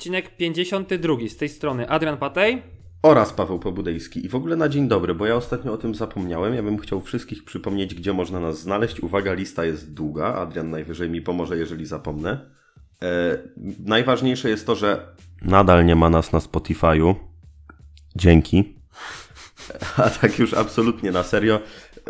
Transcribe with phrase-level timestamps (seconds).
[0.00, 1.14] Odcinek 52.
[1.28, 2.62] Z tej strony Adrian Patej.
[3.02, 4.26] Oraz Paweł Pobudejski.
[4.26, 6.54] I w ogóle na dzień dobry, bo ja ostatnio o tym zapomniałem.
[6.54, 9.00] Ja bym chciał wszystkich przypomnieć, gdzie można nas znaleźć.
[9.00, 10.34] Uwaga, lista jest długa.
[10.34, 12.50] Adrian najwyżej mi pomoże, jeżeli zapomnę.
[13.02, 13.38] E,
[13.84, 15.06] najważniejsze jest to, że
[15.42, 17.14] nadal nie ma nas na Spotify'u.
[18.16, 18.79] Dzięki.
[19.96, 21.60] A tak już absolutnie na serio,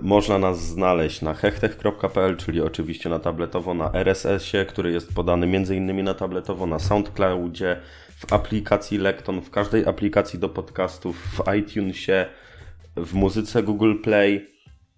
[0.02, 6.04] można nas znaleźć na hechtech.pl, czyli oczywiście na tabletowo, na RSS-ie, który jest podany m.in.
[6.04, 7.76] na tabletowo, na SoundCloudzie,
[8.16, 12.26] w aplikacji Lekton, w każdej aplikacji do podcastów, w iTunesie,
[12.96, 14.48] w muzyce Google Play.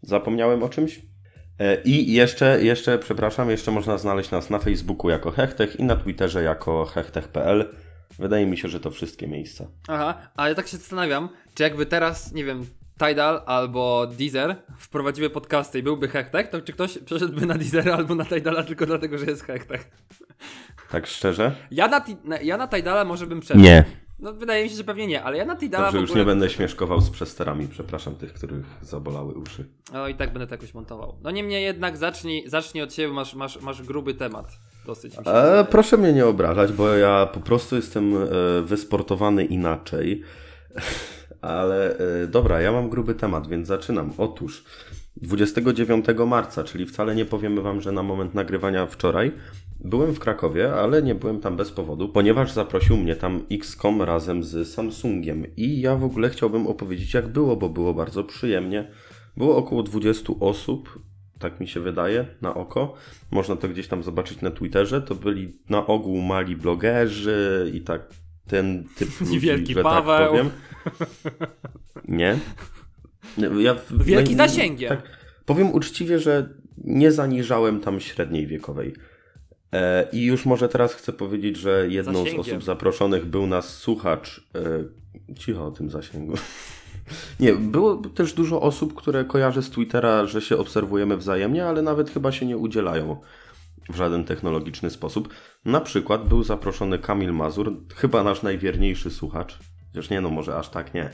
[0.03, 1.01] Zapomniałem o czymś?
[1.59, 5.97] E, I jeszcze, jeszcze, przepraszam, jeszcze można znaleźć nas na Facebooku jako Hechtech i na
[5.97, 7.75] Twitterze jako hechtech.pl.
[8.19, 9.67] Wydaje mi się, że to wszystkie miejsca.
[9.89, 12.67] Aha, ale ja tak się zastanawiam, czy jakby teraz, nie wiem,
[13.09, 18.15] Tidal albo Deezer wprowadziły podcasty i byłby Hechtek, to czy ktoś przeszedłby na Deezer albo
[18.15, 19.91] na Tidala tylko dlatego, że jest Hechtek?
[20.91, 21.55] Tak szczerze?
[21.71, 23.65] Ja na, na, ja na Tidala może bym przeszedł.
[23.65, 23.85] Nie.
[24.19, 26.25] No wydaje mi się, że pewnie nie, ale ja na Tidala Dobrze, już ogóle...
[26.25, 29.69] nie będę śmieszkował z przesterami, przepraszam tych, których zabolały uszy.
[29.93, 31.19] No i tak będę to jakoś montował.
[31.23, 34.47] No niemniej jednak zacznij, zacznij od siebie, masz, masz, masz gruby temat.
[34.87, 38.27] Dosyć mi się E, proszę mnie nie obrażać, bo ja po prostu jestem e,
[38.63, 40.23] wysportowany inaczej.
[41.41, 44.13] Ale e, dobra, ja mam gruby temat, więc zaczynam.
[44.19, 44.65] Otóż
[45.17, 49.33] 29 marca, czyli wcale nie powiemy Wam, że na moment nagrywania wczoraj,
[49.81, 54.45] byłem w Krakowie, ale nie byłem tam bez powodu, ponieważ zaprosił mnie tam XCOM razem
[54.45, 55.47] z Samsungiem.
[55.57, 58.91] I ja w ogóle chciałbym opowiedzieć, jak było, bo było bardzo przyjemnie.
[59.37, 60.99] Było około 20 osób,
[61.43, 62.95] tak mi się wydaje, na oko.
[63.31, 65.03] Można to gdzieś tam zobaczyć na Twitterze.
[65.03, 68.03] To byli na ogół mali blogerzy i tak
[68.47, 70.19] ten typ ludzi, Wielki że Paweł.
[70.19, 70.51] Tak powiem.
[72.19, 72.39] Nie.
[73.63, 74.89] Ja w- Wielki no, zasięgiem.
[74.89, 75.03] Tak,
[75.45, 76.49] powiem uczciwie, że
[76.85, 78.95] nie zaniżałem tam średniej wiekowej.
[79.73, 82.41] E, I już może teraz chcę powiedzieć, że jedną z Zasięgiem.
[82.41, 84.49] osób zaproszonych był nas słuchacz.
[84.55, 86.35] E, cicho o tym zasięgu.
[87.41, 92.11] Nie, było też dużo osób, które kojarzę z Twittera, że się obserwujemy wzajemnie, ale nawet
[92.11, 93.21] chyba się nie udzielają
[93.91, 95.29] w żaden technologiczny sposób.
[95.65, 99.59] Na przykład był zaproszony Kamil Mazur, chyba nasz najwierniejszy słuchacz.
[99.89, 101.11] Chociaż nie, no może aż tak nie.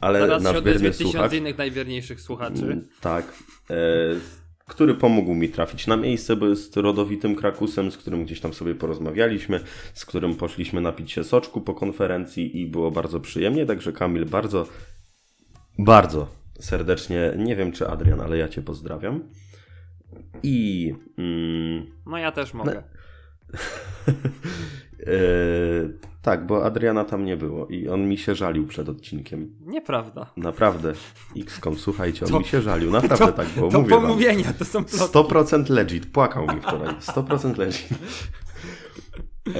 [0.00, 1.32] Ale Zaraz się nasz odezwie tysiąc słuchacz.
[1.32, 2.62] innych najwierniejszych słuchaczy.
[2.62, 3.32] Mm, Tak.
[3.70, 3.74] E,
[4.66, 8.74] który pomógł mi trafić na miejsce, bo jest rodowitym krakusem, z którym gdzieś tam sobie
[8.74, 9.60] porozmawialiśmy,
[9.94, 14.66] z którym poszliśmy napić się soczku po konferencji i było bardzo przyjemnie, także Kamil bardzo,
[15.78, 16.26] bardzo
[16.60, 19.20] serdecznie, nie wiem czy Adrian, ale ja Cię pozdrawiam.
[20.42, 22.82] I mm, No ja też mogę.
[25.06, 25.14] e,
[26.22, 29.54] tak, bo Adriana tam nie było i on mi się żalił przed odcinkiem.
[29.60, 30.30] Nieprawda.
[30.36, 30.92] Naprawdę.
[31.36, 32.90] XCOM, słuchajcie, on To- mi się żalił.
[32.90, 33.70] Naprawdę to, tak było.
[33.70, 34.02] To Mówię wam.
[34.02, 35.18] pomówienia, to są plotki.
[35.18, 36.06] 100% legit.
[36.06, 36.94] Płakał mi wczoraj.
[37.00, 37.88] 100% legit.
[39.48, 39.52] E,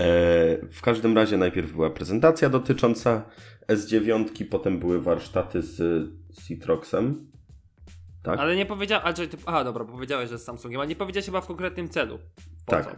[0.72, 3.22] w każdym razie najpierw była prezentacja dotycząca
[3.68, 6.08] S9, potem były warsztaty z
[6.46, 7.26] Citroxem.
[8.22, 8.38] Tak?
[8.38, 11.46] Ale nie powiedział, ty, aha dobra, powiedziałeś, że z Samsungiem, ale nie powiedziałeś chyba w
[11.46, 12.18] konkretnym celu.
[12.66, 12.96] Po Tak, e,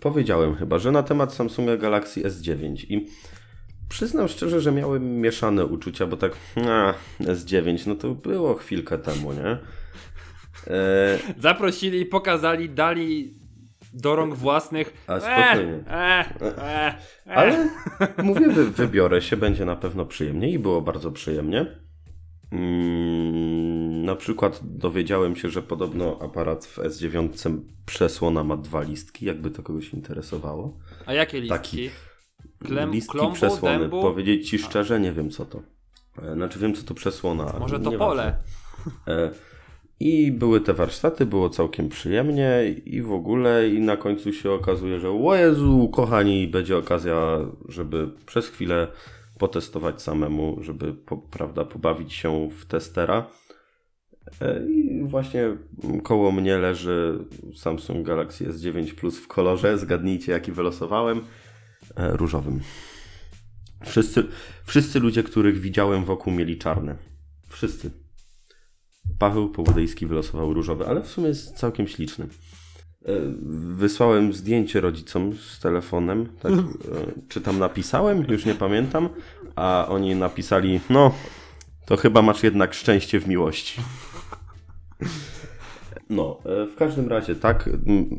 [0.00, 3.06] powiedziałem chyba, że na temat Samsunga Galaxy S9 i
[3.88, 9.32] przyznam szczerze, że miałem mieszane uczucia, bo tak a, S9, no to było chwilkę temu,
[9.32, 9.58] nie?
[10.66, 13.37] E, Zaprosili, pokazali, dali
[13.94, 15.04] do rąk własnych.
[15.06, 15.84] A, spokojnie.
[15.86, 16.94] E, e, e,
[17.26, 17.36] e.
[17.36, 17.68] Ale
[18.22, 21.66] mówię, wy, wybiorę się, będzie na pewno przyjemnie i było bardzo przyjemnie.
[22.52, 29.50] Mm, na przykład dowiedziałem się, że podobno aparat w S9 przesłona ma dwa listki, jakby
[29.50, 30.78] to kogoś interesowało.
[31.06, 31.58] A jakie listki?
[31.58, 31.90] Taki
[32.58, 33.78] Klem, listki klombu, przesłony.
[33.78, 34.02] dębu?
[34.02, 35.62] Powiedzieć ci szczerze, nie wiem co to.
[36.22, 37.54] E, Znaczy wiem co to przesłona.
[37.60, 38.06] Może to nieważne.
[38.06, 38.36] pole.
[39.08, 39.30] E,
[40.00, 45.00] I były te warsztaty, było całkiem przyjemnie i w ogóle i na końcu się okazuje,
[45.00, 47.38] że o Jezu, kochani, będzie okazja,
[47.68, 48.88] żeby przez chwilę
[49.38, 53.26] potestować samemu, żeby po, prawda, pobawić się w testera.
[54.40, 55.56] E, I właśnie
[56.02, 57.18] koło mnie leży
[57.54, 59.78] Samsung Galaxy S9 Plus w kolorze.
[59.78, 61.20] Zgadnijcie, jaki wylosowałem.
[61.96, 62.60] E, Różowym.
[63.84, 64.24] Wszyscy,
[64.64, 66.96] wszyscy ludzie, których widziałem wokół, mieli czarne.
[67.48, 68.07] Wszyscy.
[69.18, 72.24] Paweł Połodejski wylosował różowy, ale w sumie jest całkiem śliczny.
[73.04, 73.12] E,
[73.76, 76.56] Wysłałem zdjęcie rodzicom z telefonem, tak, e,
[77.28, 79.08] czy tam napisałem, już nie pamiętam,
[79.56, 81.14] a oni napisali, no,
[81.86, 83.80] to chyba masz jednak szczęście w miłości.
[86.10, 87.70] No, e, w każdym razie tak,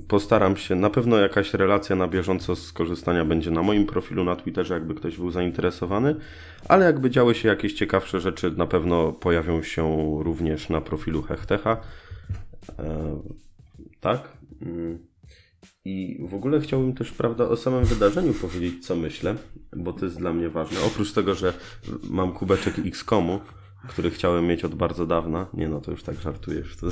[0.07, 4.35] postaram się, na pewno jakaś relacja na bieżąco z korzystania będzie na moim profilu na
[4.35, 6.15] Twitterze, jakby ktoś był zainteresowany,
[6.67, 11.77] ale jakby działy się jakieś ciekawsze rzeczy, na pewno pojawią się również na profilu Hechtecha.
[12.79, 13.19] E,
[14.01, 14.37] tak.
[14.61, 15.09] Mm.
[15.85, 19.35] I w ogóle chciałbym też, prawda, o samym wydarzeniu powiedzieć, co myślę,
[19.75, 20.81] bo to jest dla mnie ważne.
[20.81, 21.53] Oprócz tego, że
[22.09, 23.39] mam kubeczek XCOMu,
[23.87, 25.47] który chciałem mieć od bardzo dawna.
[25.53, 26.75] Nie no, to już tak żartujesz.
[26.77, 26.87] To,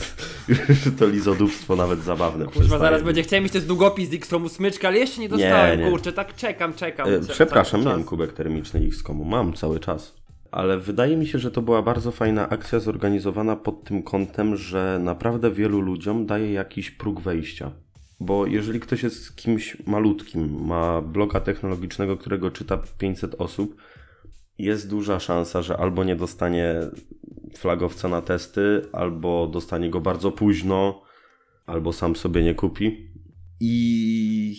[0.99, 2.45] to lizodóbstwo nawet zabawne.
[2.45, 5.85] Kurwa, zaraz będzie chciał mieć też długopis z X-Romu smyczka, ale jeszcze nie dostałem, Nie,
[5.85, 5.91] nie.
[5.91, 7.07] kurczę, tak czekam, czekam.
[7.09, 9.23] E, Przepraszam, miałem kubek termiczny XCOMu.
[9.23, 10.15] Mam cały czas.
[10.51, 14.99] Ale wydaje mi się, że to była bardzo fajna akcja zorganizowana pod tym kątem, że
[15.03, 17.71] naprawdę wielu ludziom daje jakiś próg wejścia.
[18.19, 23.75] Bo jeżeli ktoś jest kimś malutkim, ma bloga technologicznego, którego czyta 500 osób,
[24.59, 26.75] jest duża szansa, że albo nie dostanie
[27.57, 31.01] flagowca na testy, albo dostanie go bardzo późno,
[31.65, 33.11] albo sam sobie nie kupi.
[33.59, 34.55] I,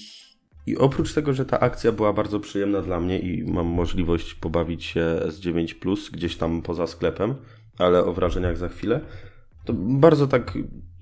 [0.67, 4.85] I oprócz tego, że ta akcja była bardzo przyjemna dla mnie i mam możliwość pobawić
[4.85, 7.35] się S9 Plus gdzieś tam poza sklepem,
[7.79, 9.00] ale o wrażeniach za chwilę,
[9.65, 10.59] to bardzo tak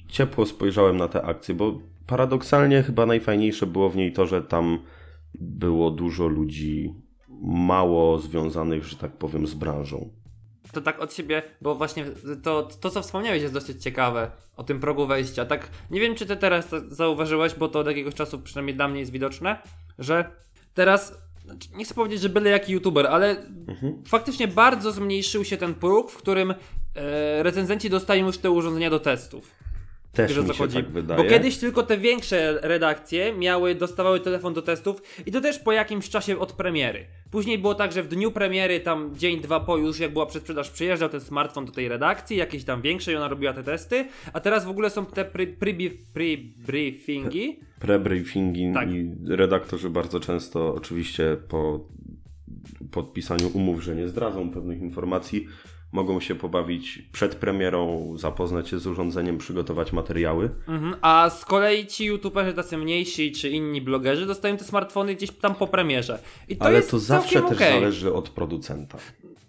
[0.08, 4.78] ciepło spojrzałem na tę akcję, bo paradoksalnie chyba najfajniejsze było w niej to, że tam
[5.34, 6.94] było dużo ludzi
[7.42, 10.10] mało związanych, że tak powiem, z branżą.
[10.72, 12.04] To tak od siebie, bo właśnie
[12.42, 15.44] to, to co wspomniałeś jest dosyć ciekawe o tym progu wejścia.
[15.44, 18.88] Tak, nie wiem czy ty teraz to zauważyłeś, bo to od jakiegoś czasu przynajmniej dla
[18.88, 19.58] mnie jest widoczne,
[19.98, 20.30] że
[20.74, 23.36] teraz, znaczy, nie chcę powiedzieć, że byle jaki youtuber, ale
[24.08, 26.54] faktycznie bardzo zmniejszył się ten próg, w którym e,
[27.42, 29.50] recenzenci dostają już te urządzenia do testów.
[30.16, 30.76] Też Wiesz mi się chodzi?
[30.76, 31.22] tak wydaje.
[31.22, 35.72] Bo kiedyś tylko te większe redakcje miały, dostawały telefon do testów i to też po
[35.72, 37.06] jakimś czasie od premiery.
[37.30, 40.70] Później było tak, że w dniu premiery, tam dzień, dwa po już jak była przedsprzedaż,
[40.70, 44.64] przyjeżdżał ten smartfon do tej redakcji, jakiejś tam większej, ona robiła te testy, a teraz
[44.64, 47.60] w ogóle są te pre- pre- pre- briefingi.
[47.80, 48.90] Prebriefingi Tak.
[48.90, 51.88] i redaktorzy bardzo często, oczywiście po
[52.90, 55.46] podpisaniu umów, że nie zdradzą pewnych informacji,
[55.96, 60.50] mogą się pobawić przed premierą, zapoznać się z urządzeniem, przygotować materiały.
[60.68, 60.96] Mhm.
[61.02, 65.54] A z kolei ci youtuberzy tacy mniejsi czy inni blogerzy dostają te smartfony gdzieś tam
[65.54, 66.18] po premierze.
[66.58, 67.72] To Ale to zawsze też okej.
[67.72, 68.98] zależy od producenta.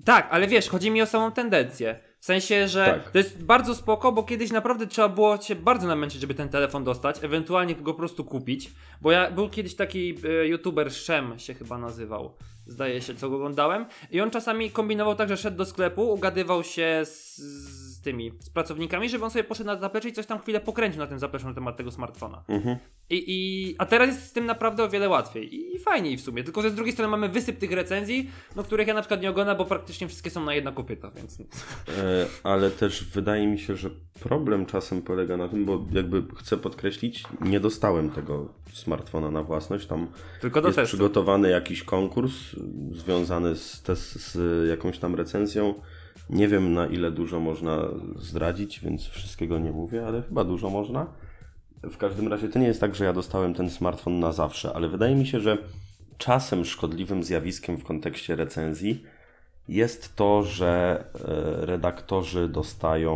[0.06, 2.00] Tak, ale wiesz, chodzi mi o samą tendencję.
[2.20, 3.12] W sensie, że Tak.
[3.12, 6.84] to jest bardzo spoko, bo kiedyś naprawdę trzeba było się bardzo namęczyć, żeby ten telefon
[6.84, 8.72] dostać, ewentualnie go po prostu kupić.
[9.02, 12.34] Bo ja był kiedyś taki e, youtuber Shem się chyba nazywał.
[12.68, 13.86] Zdaje się, co oglądałem.
[14.12, 19.10] I on czasami kombinował tak, że szedł do sklepu, ugadywał się z tymi, z pracownikami,
[19.10, 21.54] żeby on sobie poszedł na zaplecze i coś tam chwilę pokręcił na tym zapleczu na
[21.54, 22.44] temat tego smartfona.
[22.48, 22.78] Mhm.
[23.10, 26.22] I, i, a teraz jest z tym naprawdę o wiele łatwiej i, i fajniej w
[26.22, 26.44] sumie.
[26.44, 29.30] Tylko, że z drugiej strony mamy wysyp tych recenzji, no których ja na przykład nie
[29.30, 31.40] oglądam, bo praktycznie wszystkie są na jedno kopyto, więc.
[31.40, 31.44] E,
[32.44, 33.90] ale też wydaje mi się, że
[34.20, 39.88] problem czasem polega na tym, bo jakby chcę podkreślić, nie dostałem tego smartfona na własność.
[39.88, 40.08] Tam
[40.42, 40.98] Tylko do jest testu.
[40.98, 42.34] przygotowany jakiś konkurs
[42.92, 43.84] związany z,
[44.16, 44.38] z
[44.70, 45.74] jakąś tam recenzją.
[46.30, 47.82] Nie wiem na ile dużo można
[48.16, 51.08] zdradzić, więc wszystkiego nie mówię, ale chyba dużo można.
[51.84, 54.90] W każdym razie to nie jest tak, że ja dostałem ten smartfon na zawsze, ale
[54.90, 55.58] wydaje mi się, że
[56.18, 59.04] czasem szkodliwym zjawiskiem w kontekście recenzji
[59.68, 63.16] jest to, że e, redaktorzy dostają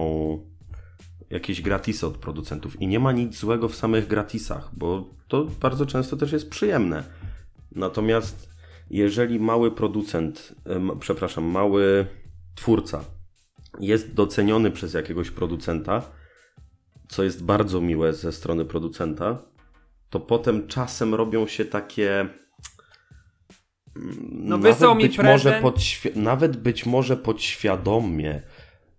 [1.30, 5.86] jakieś gratisy od producentów i nie ma nic złego w samych gratisach, bo to bardzo
[5.86, 7.04] często też jest przyjemne.
[7.72, 8.50] Natomiast
[8.90, 12.08] jeżeli mały producent, em, przepraszam, mały
[12.56, 13.06] twórca
[13.80, 16.12] jest doceniony przez jakiegoś producenta,
[17.10, 19.44] co jest bardzo miłe ze strony producenta,
[20.10, 22.30] to potem czasem robią się takie.
[24.32, 28.42] No wysłał mi być może podświ- nawet być może podświadomie,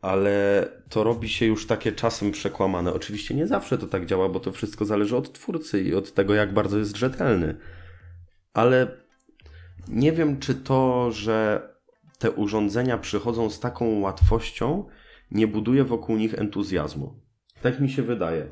[0.00, 2.92] ale to robi się już takie czasem przekłamane.
[2.92, 6.34] Oczywiście nie zawsze to tak działa, bo to wszystko zależy od twórcy i od tego,
[6.34, 7.56] jak bardzo jest rzetelny.
[8.52, 8.96] Ale
[9.88, 11.68] nie wiem, czy to, że
[12.22, 14.84] te urządzenia przychodzą z taką łatwością,
[15.30, 17.14] nie buduje wokół nich entuzjazmu.
[17.62, 18.46] Tak mi się wydaje.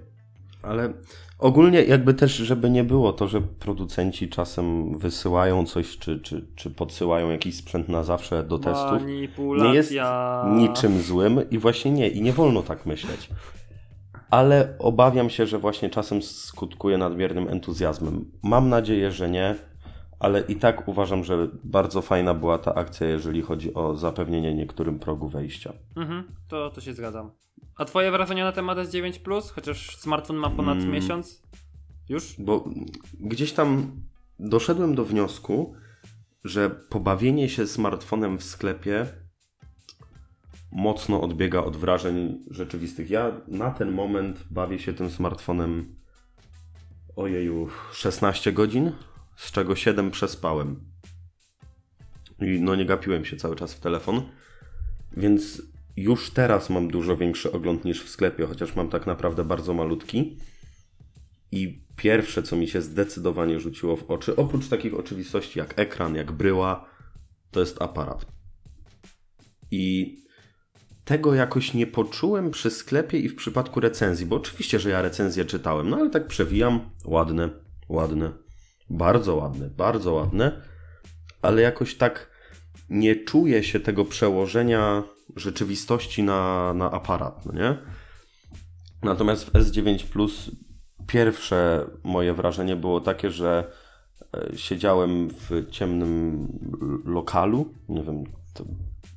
[0.62, 0.92] Ale
[1.38, 6.70] ogólnie jakby też, żeby nie było to, że producenci czasem wysyłają coś, czy, czy, czy
[6.70, 9.02] podsyłają jakiś sprzęt na zawsze do testów,
[9.38, 9.92] nie jest
[10.56, 13.30] niczym złym i właśnie nie, i nie wolno tak myśleć.
[14.30, 18.30] Ale obawiam się, że właśnie czasem skutkuje nadmiernym entuzjazmem.
[18.42, 19.54] Mam nadzieję, że nie,
[20.20, 24.98] ale i tak uważam, że bardzo fajna była ta akcja, jeżeli chodzi o zapewnienie niektórym
[24.98, 25.72] progu wejścia.
[25.96, 27.30] Mhm, to, to się zgadzam.
[27.76, 29.50] A twoje wrażenia na temat S9 Plus?
[29.50, 30.90] Chociaż smartfon ma ponad Mm.
[30.90, 31.42] miesiąc?
[32.08, 32.34] Już?
[32.38, 32.64] Bo
[33.20, 33.92] gdzieś tam
[34.38, 35.74] doszedłem do wniosku,
[36.44, 39.06] że pobawienie się smartfonem w sklepie
[40.72, 43.10] mocno odbiega od wrażeń rzeczywistych.
[43.10, 45.96] Ja na ten moment bawię się tym smartfonem
[47.16, 48.92] ojeju 16 godzin,
[49.36, 50.80] z czego 7 przespałem.
[52.40, 54.22] I no nie gapiłem się cały czas w telefon,
[55.16, 55.62] więc
[55.96, 60.38] już teraz mam dużo większy ogląd niż w sklepie, chociaż mam tak naprawdę bardzo malutki.
[61.52, 66.32] I pierwsze, co mi się zdecydowanie rzuciło w oczy, oprócz takich oczywistości jak ekran, jak
[66.32, 66.86] bryła,
[67.50, 68.26] to jest aparat.
[69.70, 70.16] I
[71.04, 75.44] tego jakoś nie poczułem przy sklepie i w przypadku recenzji, bo oczywiście, że ja recenzję
[75.44, 77.50] czytałem, no ale tak przewijam, ładne,
[77.88, 78.32] ładne,
[78.90, 80.62] bardzo ładne, bardzo ładne,
[81.42, 82.30] ale jakoś tak
[82.90, 85.02] nie czuję się tego przełożenia
[85.36, 87.78] rzeczywistości na, na aparat, no nie?
[89.02, 90.50] Natomiast w S9 Plus
[91.06, 93.72] pierwsze moje wrażenie było takie, że
[94.36, 96.48] e, siedziałem w ciemnym
[97.04, 98.64] lokalu, nie wiem, to,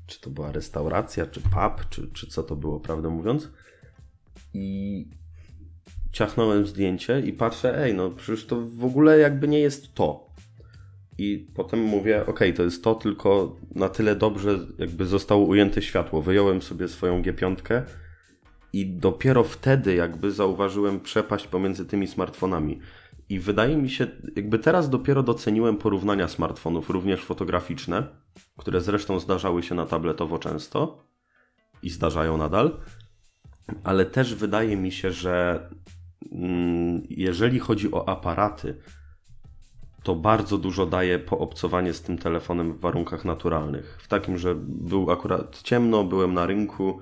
[0.08, 3.50] czy to była restauracja, czy pub, czy, czy co to było, prawdę mówiąc.
[4.54, 5.08] I
[6.14, 10.34] ciachnąłem zdjęcie i patrzę, ej, no przecież to w ogóle jakby nie jest to.
[11.18, 16.22] I potem mówię, okej, to jest to, tylko na tyle dobrze jakby zostało ujęte światło.
[16.22, 17.82] Wyjąłem sobie swoją G5
[18.74, 22.80] i dopiero wtedy jakby zauważyłem przepaść pomiędzy tymi smartfonami.
[23.30, 28.08] I wydaje mi się, jakby teraz dopiero doceniłem porównania smartfonów, również fotograficzne,
[28.58, 31.08] które zresztą zdarzały się na tabletowo często
[31.84, 32.80] i zdarzają nadal,
[33.84, 35.70] ale też wydaje mi się, że
[37.10, 38.76] jeżeli chodzi o aparaty,
[40.04, 43.98] to bardzo dużo daje poobcowanie z tym telefonem w warunkach naturalnych.
[44.02, 47.00] W takim, że był akurat ciemno, byłem na rynku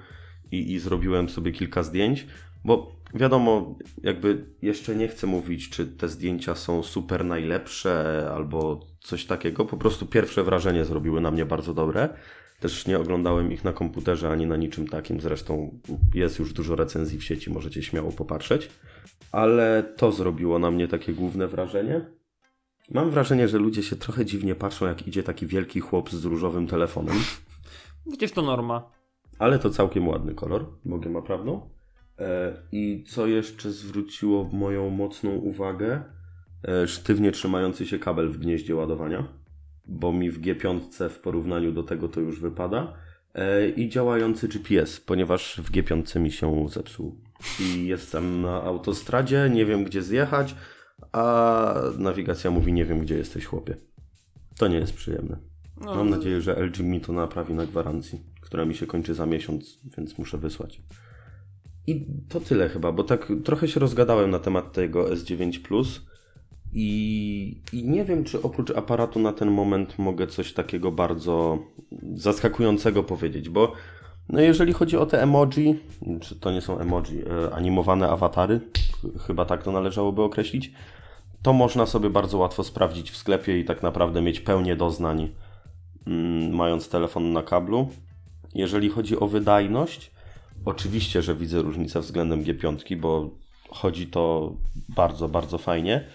[0.51, 2.27] i, i zrobiłem sobie kilka zdjęć,
[2.65, 9.25] bo wiadomo, jakby jeszcze nie chcę mówić, czy te zdjęcia są super najlepsze albo coś
[9.25, 9.65] takiego.
[9.65, 12.09] Po prostu pierwsze wrażenie zrobiły na mnie bardzo dobre.
[12.59, 15.21] Też nie oglądałem ich na komputerze ani na niczym takim.
[15.21, 15.79] Zresztą
[16.13, 18.69] jest już dużo recenzji w sieci, możecie śmiało popatrzeć.
[19.31, 22.05] Ale to zrobiło na mnie takie główne wrażenie.
[22.91, 26.67] Mam wrażenie, że ludzie się trochę dziwnie patrzą, jak idzie taki wielki chłop z różowym
[26.67, 27.17] telefonem.
[28.07, 28.91] Przecież to norma.
[29.39, 31.69] Ale to całkiem ładny kolor, Bogiem ma prawdą.
[32.19, 36.03] E, I co jeszcze zwróciło moją mocną uwagę?
[36.67, 39.27] E, Sztywnie trzymający się kabel w gnieździe ładowania,
[39.87, 42.93] bo mi w G5 w porównaniu do tego to już wypada.
[43.35, 47.15] E, I działający GPS, ponieważ w G5 mi się zepsuł.
[47.59, 50.55] I jestem na autostradzie, nie wiem gdzie zjechać,
[51.11, 53.77] a nawigacja mówi nie wiem gdzie jesteś chłopie.
[54.57, 55.37] To nie jest przyjemne.
[55.81, 59.25] No, Mam nadzieję, że LG mi to naprawi na gwarancji, która mi się kończy za
[59.25, 60.81] miesiąc, więc muszę wysłać.
[61.87, 66.01] I to tyle chyba, bo tak trochę się rozgadałem na temat tego S9 Plus
[66.73, 71.59] i, i nie wiem, czy oprócz aparatu na ten moment mogę coś takiego bardzo
[72.15, 73.73] zaskakującego powiedzieć, bo
[74.29, 75.79] no jeżeli chodzi o te emoji,
[76.21, 80.71] czy to nie są emoji, e, animowane awatary, ch- chyba tak to należałoby określić,
[81.41, 85.29] to można sobie bardzo łatwo sprawdzić w sklepie i tak naprawdę mieć pełnię doznań
[86.07, 87.89] mm, mając telefon na kablu.
[88.55, 90.11] Jeżeli chodzi o wydajność,
[90.65, 93.29] oczywiście, że widzę różnicę względem G5, bo
[93.69, 94.53] chodzi to
[94.89, 96.05] bardzo, bardzo fajnie.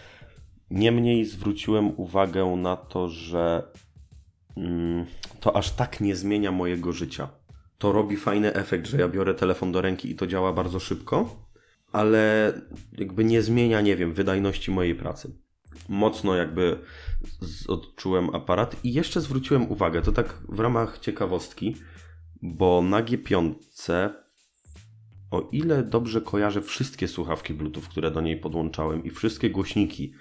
[0.70, 3.62] Niemniej zwróciłem uwagę na to, że
[4.56, 5.06] mm,
[5.40, 7.28] to aż tak nie zmienia mojego życia.
[7.78, 11.46] To robi fajny efekt, że ja biorę telefon do ręki i to działa bardzo szybko,
[11.92, 12.52] ale
[12.92, 15.32] jakby nie zmienia, nie wiem, wydajności mojej pracy.
[15.88, 16.78] Mocno jakby
[17.68, 21.76] odczułem aparat i jeszcze zwróciłem uwagę, to tak w ramach ciekawostki,
[22.42, 23.54] bo na G5,
[25.30, 30.12] o ile dobrze kojarzę wszystkie słuchawki Bluetooth, które do niej podłączałem i wszystkie głośniki,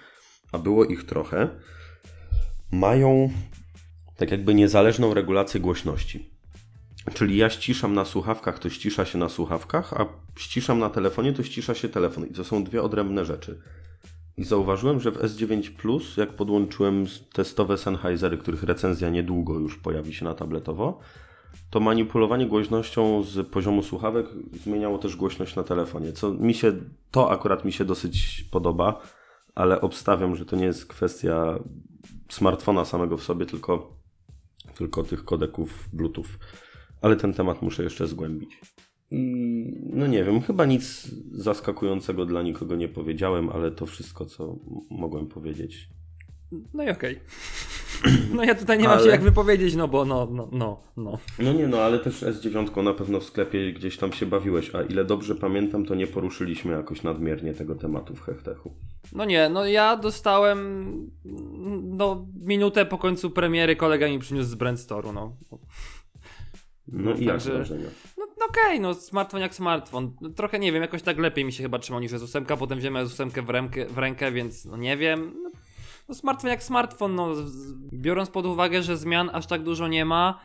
[0.56, 1.50] a było ich trochę,
[2.72, 3.30] mają
[4.18, 6.30] tak jakby niezależną regulację głośności.
[7.14, 11.44] Czyli ja ściszam na słuchawkach, to ścisza się na słuchawkach, a ściszam na telefonie, to
[11.44, 12.26] ścisza się telefon.
[12.26, 13.62] I to są dwie odrębne rzeczy.
[14.38, 20.14] I zauważyłem, że w S9 Plus, jak podłączyłem testowe Sennheisery, których recenzja niedługo już pojawi
[20.14, 21.00] się na tabletowo,
[21.70, 24.26] to manipulowanie głośnością z poziomu słuchawek
[24.64, 26.12] zmieniało też głośność na telefonie.
[26.12, 26.74] Co mi się,
[27.12, 29.02] to akurat mi się dosyć podoba,
[29.56, 31.60] ale obstawiam, że to nie jest kwestia
[32.30, 33.98] smartfona samego w sobie, tylko,
[34.76, 36.28] tylko tych kodeków Bluetooth.
[37.02, 38.62] Ale ten temat muszę jeszcze zgłębić.
[39.12, 39.18] I
[39.94, 44.56] no nie wiem, chyba nic zaskakującego dla nikogo nie powiedziałem, ale to wszystko, co
[44.90, 45.90] mogłem powiedzieć.
[46.74, 47.20] No i okej.
[48.34, 51.18] No ja tutaj nie mam się Ale- jak wypowiedzieć, no bo no, no, no, no.
[51.40, 54.82] No nie, no ale też S9 na pewno w sklepie gdzieś tam się bawiłeś, a
[54.82, 58.74] ile dobrze pamiętam, to nie poruszyliśmy jakoś nadmiernie tego tematu w Hechtechu.
[59.14, 60.86] No nie, no ja dostałem
[61.84, 65.38] no minutę po końcu premiery kolega mi przyniósł z Brandstoru, no.
[66.88, 67.88] No i jak Także- wrażenia?
[68.18, 70.16] No, no okej, no smartfon jak smartfon.
[70.22, 73.08] No, trochę nie wiem, jakoś tak lepiej mi się chyba trzymał niż S8, potem wziąłem
[73.08, 75.34] S8 w rękę, w rękę, więc no nie wiem.
[76.10, 77.34] No, smartfon jak smartfon, no
[77.94, 80.40] biorąc pod uwagę, że zmian aż tak dużo nie ma,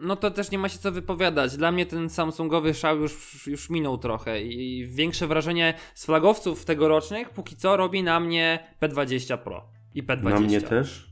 [0.00, 1.56] no to też nie ma się co wypowiadać.
[1.56, 7.30] Dla mnie ten Samsungowy szał już, już minął trochę i większe wrażenie z flagowców tegorocznych
[7.30, 10.22] póki co robi na mnie P20 Pro i P20.
[10.22, 11.10] Na mnie też.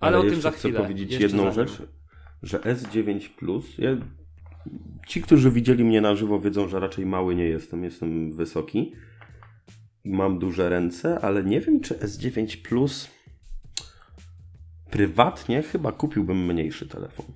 [0.00, 0.80] Ale o tym za chcę chwilę.
[0.80, 1.82] powiedzieć Jeszcze jedną rzecz,
[2.42, 3.78] że S9 Plus.
[3.78, 3.90] Ja,
[5.06, 7.84] ci, którzy widzieli mnie na żywo, wiedzą, że raczej mały nie jestem.
[7.84, 8.92] Jestem wysoki.
[10.04, 13.08] Mam duże ręce, ale nie wiem, czy S9 Plus.
[14.90, 17.26] Prywatnie chyba kupiłbym mniejszy telefon.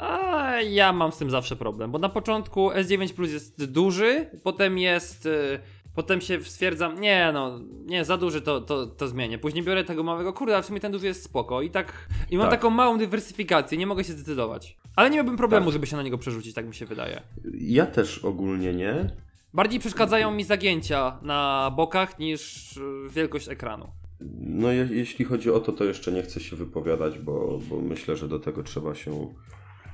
[0.00, 4.78] A ja mam z tym zawsze problem, bo na początku S9 Plus jest duży, potem
[4.78, 5.26] jest.
[5.26, 5.58] y,
[5.94, 9.38] Potem się stwierdzam, nie no, nie, za duży to, to, to zmienię.
[9.38, 11.62] Później biorę tego małego, kurde, a w sumie ten duży jest spoko.
[11.62, 12.08] I tak.
[12.30, 12.58] I mam Tak.
[12.60, 14.76] taką małą dywersyfikację, nie mogę się zdecydować.
[14.96, 15.72] Ale nie miałbym problemu, Tak.
[15.72, 17.22] żeby się na niego przerzucić, tak mi się wydaje.
[17.54, 19.10] Ja też ogólnie nie.
[19.54, 23.92] Bardziej przeszkadzają mi zagięcia na bokach niż y, wielkość ekranu.
[24.40, 28.16] No, je, jeśli chodzi o to, to jeszcze nie chcę się wypowiadać, bo, bo myślę,
[28.16, 29.34] że do tego trzeba się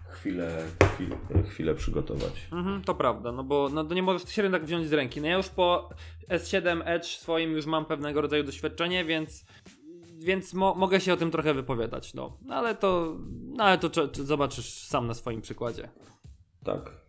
[0.09, 1.17] chwilę, chwilę,
[1.49, 2.49] chwilę przygotować.
[2.53, 5.21] Mhm, to prawda, no bo no, nie możesz się rynek wziąć z ręki.
[5.21, 5.89] No ja już po
[6.31, 9.45] S7 Edge swoim już mam pewnego rodzaju doświadczenie, więc
[10.19, 12.39] więc mo mogę się o tym trochę wypowiadać, no.
[12.45, 15.89] No ale to, no ale to zobaczysz sam na swoim przykładzie.
[16.65, 17.02] Tak.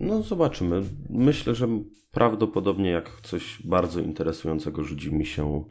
[0.00, 0.82] No zobaczymy.
[1.10, 1.68] Myślę, że
[2.10, 5.64] prawdopodobnie jak coś bardzo interesującego rzuci mi się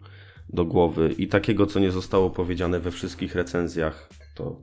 [0.50, 4.62] do głowy i takiego, co nie zostało powiedziane we wszystkich recenzjach, to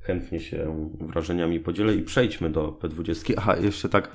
[0.00, 3.34] chętnie się wrażeniami podzielę i przejdźmy do P20.
[3.36, 4.08] Aha, jeszcze tak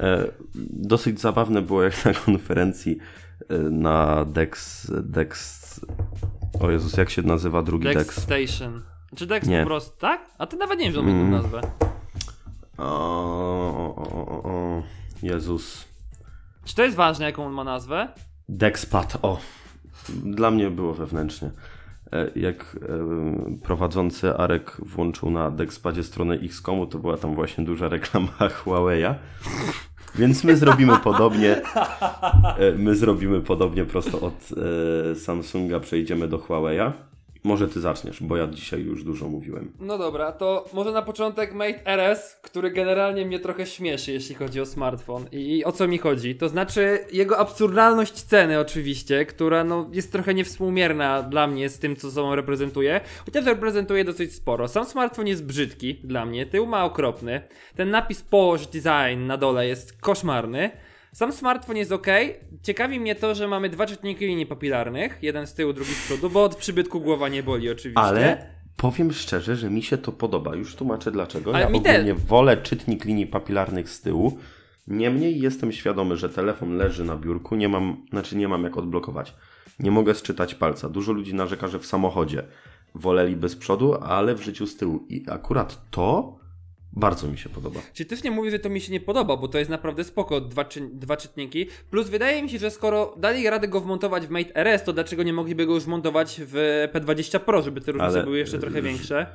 [0.00, 0.26] e,
[0.70, 2.98] dosyć zabawne było jak na konferencji
[3.48, 5.62] e, na Dex, Dex
[6.60, 8.22] o Jezus, jak się nazywa drugi Dex, Dex?
[8.22, 8.82] Station.
[9.16, 9.60] Czy Dex Nie.
[9.60, 10.30] po prostu, tak?
[10.38, 11.30] A ty nawet nie wiem, że Mm.
[11.30, 11.60] nazwę.
[12.78, 12.84] O,
[13.96, 14.82] o, o, o.
[15.22, 15.84] Jezus.
[16.64, 18.08] Czy to jest ważne, jaką on ma nazwę?
[18.48, 19.38] Dexpad, o.
[20.08, 21.50] Dla mnie było wewnętrznie.
[22.12, 27.88] E, Jak e, prowadzący Arek włączył na Dexpadzie stronę XCOMu, to była tam właśnie duża
[27.88, 28.28] reklama
[28.64, 29.14] Huawei'a.
[30.14, 31.62] Więc my zrobimy podobnie.
[32.58, 34.48] E, My zrobimy podobnie prosto od
[35.18, 36.92] Samsunga, przejdziemy do Huawei'a.
[37.44, 39.72] Może ty zaczniesz, bo ja dzisiaj już dużo mówiłem.
[39.80, 44.60] No dobra, to może na początek Mate RS, który generalnie mnie trochę śmieszy, jeśli chodzi
[44.60, 45.26] o smartfon.
[45.32, 46.34] I, i o co mi chodzi?
[46.34, 51.96] To znaczy jego absurdalność ceny oczywiście, która no, jest trochę niewspółmierna dla mnie z tym,
[51.96, 53.00] co sobą reprezentuje.
[53.24, 54.68] Chociaż reprezentuje dosyć sporo.
[54.68, 57.42] Sam smartfon jest brzydki dla mnie, tył ma okropny.
[57.76, 60.70] Ten napis Porsche Design na dole jest koszmarny.
[61.12, 62.06] Sam smartfon jest ok.
[62.62, 66.30] Ciekawi mnie to, że mamy dwa czytniki linii papilarnych, jeden z tyłu, drugi z przodu,
[66.30, 68.00] bo od przybytku głowa nie boli oczywiście.
[68.00, 68.46] Ale
[68.76, 70.54] powiem szczerze, że mi się to podoba.
[70.56, 71.54] Już tłumaczę dlaczego.
[71.54, 74.38] Ale ja ogólnie wolę czytnik linii papilarnych z tyłu.
[74.86, 79.34] Niemniej jestem świadomy, że telefon leży na biurku, nie mam, znaczy nie mam jak odblokować.
[79.78, 80.88] Nie mogę sczytać palca.
[80.88, 82.42] Dużo ludzi narzeka, że w samochodzie
[82.94, 85.06] woleliby z przodu, ale w życiu z tyłu.
[85.08, 86.38] I akurat to
[86.92, 87.80] bardzo mi się podoba.
[87.92, 90.40] Czyli też nie mówię, że to mi się nie podoba, bo to jest naprawdę spoko,
[90.40, 91.66] dwa, czy, dwa czytniki.
[91.90, 95.22] Plus wydaje mi się, że skoro dali radę go wmontować w Mate RS, to dlaczego
[95.22, 98.82] nie mogliby go już wmontować w P20 Pro, żeby te różnice Ale, były jeszcze trochę
[98.82, 99.26] większe?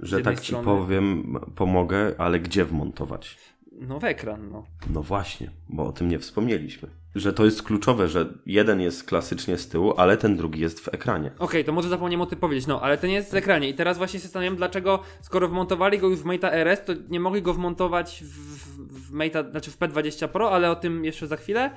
[0.00, 0.64] Że tak ci strony.
[0.64, 3.36] powiem, pomogę, ale gdzie wmontować?
[3.72, 4.66] No w ekran, no.
[4.90, 6.88] No właśnie, bo o tym nie wspomnieliśmy.
[7.16, 10.94] Że to jest kluczowe, że jeden jest klasycznie z tyłu, ale ten drugi jest w
[10.94, 11.30] ekranie.
[11.38, 13.98] Okej, to może zapomniałem o tym powiedzieć, no, ale ten jest w ekranie i teraz
[13.98, 17.54] właśnie się zastanawiam, dlaczego, skoro wmontowali go już w Mate'a RS, to nie mogli go
[17.54, 21.70] wmontować w, w Mate'a, znaczy w P20 Pro, ale o tym jeszcze za chwilę.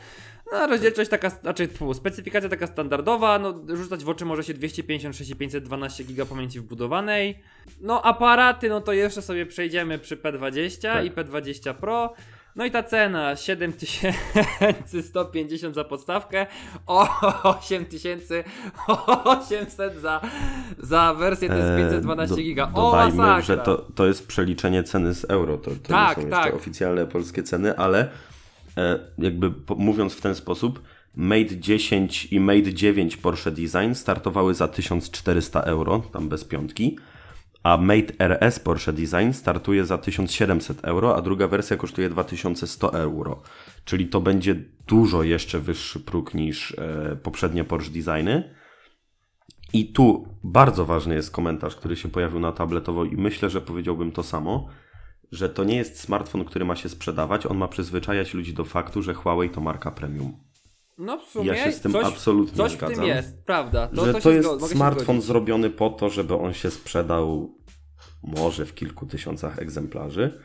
[0.52, 5.36] No, rozdzielczość taka, znaczy, specyfikacja taka standardowa, no, rzucać w oczy może się 256 i
[5.36, 7.40] 512 giga pamięci wbudowanej.
[7.82, 11.06] No, aparaty, no to jeszcze sobie przejdziemy przy P20 Tak.
[11.06, 12.14] i P20 Pro.
[12.60, 16.48] No i ta cena 7150 za podstawkę,
[16.88, 17.08] o
[17.44, 20.22] 8800 za,
[20.80, 22.72] za wersję to jest 512 do- giga.
[22.74, 23.42] O, Dodajmy, masakra.
[23.42, 25.58] że to, to jest przeliczenie ceny z euro.
[25.58, 26.46] To, to Tak, nie są tak.
[26.46, 28.10] jeszcze oficjalne polskie ceny, ale
[28.78, 30.82] e, jakby mówiąc w ten sposób,
[31.16, 36.98] Mate 10 i Mate 9 Porsche Design startowały za 1400 euro, tam bez piątki,
[37.70, 43.42] a Mate RS Porsche Design startuje za 1700 euro, a druga wersja kosztuje 2100 euro.
[43.86, 44.56] Czyli to będzie
[44.88, 48.56] dużo jeszcze wyższy próg niż e, poprzednie Porsche Designy.
[49.74, 54.12] I tu bardzo ważny jest komentarz, który się pojawił na tabletowo i myślę, że powiedziałbym
[54.12, 54.68] to samo,
[55.32, 59.02] że to nie jest smartfon, który ma się sprzedawać, on ma przyzwyczajać ludzi do faktu,
[59.02, 60.34] że Huawei to marka premium.
[61.00, 62.96] No w sumie Ja się z tym coś, absolutnie coś w zgadzam.
[62.96, 63.88] tym jest, prawda.
[63.88, 67.56] To, że to, to, jest smartfon zrobiony po to, żeby on się sprzedał
[68.24, 70.40] może w kilku tysiącach egzemplarzy,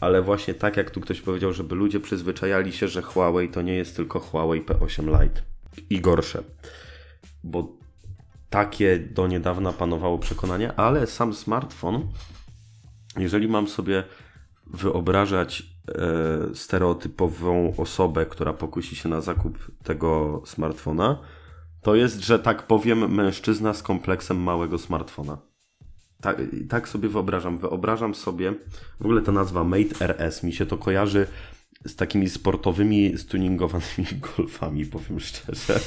[0.00, 3.74] ale właśnie tak jak tu ktoś powiedział, żeby ludzie przyzwyczajali się, że Huawei to nie
[3.74, 5.42] jest tylko Huawei P8 Lite
[5.90, 6.42] i gorsze.
[7.44, 7.76] Bo
[8.50, 12.08] takie do niedawna panowało przekonanie, ale sam smartfon
[13.18, 14.04] jeżeli mam sobie
[14.66, 21.20] wyobrażać e, stereotypową osobę, która pokusi się na zakup tego smartfona,
[21.82, 25.38] to jest, że tak powiem, mężczyzna z kompleksem małego smartfona.
[26.24, 27.58] Tak, tak sobie wyobrażam.
[27.58, 28.52] Wyobrażam sobie,
[29.00, 31.26] w ogóle ta nazwa Mate RS mi się to kojarzy
[31.86, 34.06] z takimi sportowymi, stuningowanymi
[34.36, 35.80] golfami, powiem szczerze.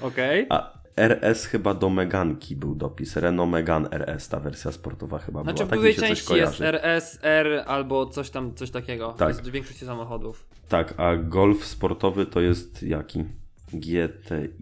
[0.00, 0.46] Okej.
[0.48, 3.16] A RS chyba do Meganki był dopis.
[3.16, 5.66] Renault Megane RS, ta wersja sportowa chyba Znaczy była.
[5.66, 6.60] w Tak mi dużej coś części jest.
[6.60, 9.12] RS, R albo coś tam, coś takiego.
[9.12, 9.28] Tak.
[9.28, 10.46] Jest w większości samochodów.
[10.68, 13.24] Tak, a golf sportowy to jest jaki?
[13.72, 14.58] GTI?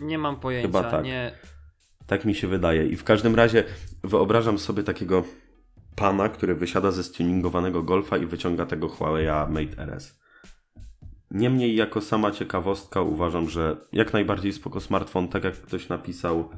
[0.00, 0.68] Nie mam pojęcia.
[0.68, 1.04] Chyba tak.
[1.04, 1.32] Nie.
[2.06, 2.86] Tak mi się wydaje.
[2.86, 3.64] I w każdym razie
[4.04, 5.24] wyobrażam sobie takiego
[5.96, 10.20] pana, który wysiada ze stuningowanego golfa i wyciąga tego Huawei'a Mate RS.
[11.30, 16.50] Niemniej, jako sama ciekawostka, uważam, że jak najbardziej spoko smartfon, tak jak ktoś napisał,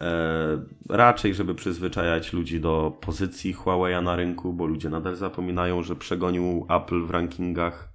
[0.00, 5.96] e, raczej, żeby przyzwyczajać ludzi do pozycji Huawei'a na rynku, bo ludzie nadal zapominają, że
[5.96, 7.88] przegonił Apple w rankingach.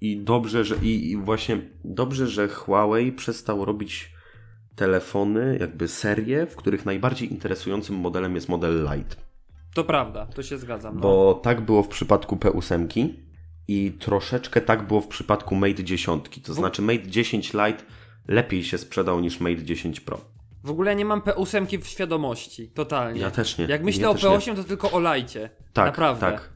[0.00, 4.19] I dobrze, że i, i właśnie dobrze, że Huawei przestał robić
[4.80, 9.16] telefony, jakby serie, w których najbardziej interesującym modelem jest model Lite.
[9.74, 10.94] To prawda, to się zgadzam.
[10.94, 11.00] No.
[11.00, 13.08] Bo tak było w przypadku P8
[13.68, 16.24] i troszeczkę tak było w przypadku Mate 10.
[16.44, 17.84] To znaczy Mate 10 Lite
[18.28, 20.20] lepiej się sprzedał niż Mate 10 Pro.
[20.64, 23.20] W ogóle nie mam P8 w świadomości, totalnie.
[23.20, 23.64] Ja też nie.
[23.64, 24.28] Jak myślę Ja o też nie.
[24.28, 25.50] P8, to tylko o lajcie.
[25.72, 26.20] Tak, Naprawdę.
[26.20, 26.52] tak,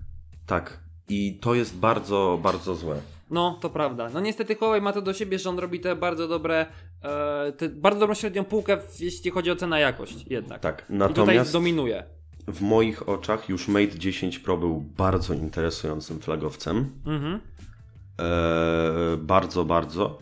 [0.47, 0.81] tak.
[1.09, 2.97] I to jest bardzo, bardzo złe.
[3.31, 4.09] No, to prawda.
[4.15, 6.67] No niestety Huawei ma to do siebie, że on robi te bardzo dobre,
[7.03, 10.61] e, te bardzo dobrą średnią półkę, jeśli chodzi o cenę jakość jednak.
[10.61, 10.79] Tak.
[10.79, 12.05] I tutaj Natomiast dominuje.
[12.49, 16.91] w moich oczach już Mate 10 Pro był bardzo interesującym flagowcem.
[17.07, 17.41] Mhm.
[18.19, 20.19] Eee, bardzo, bardzo.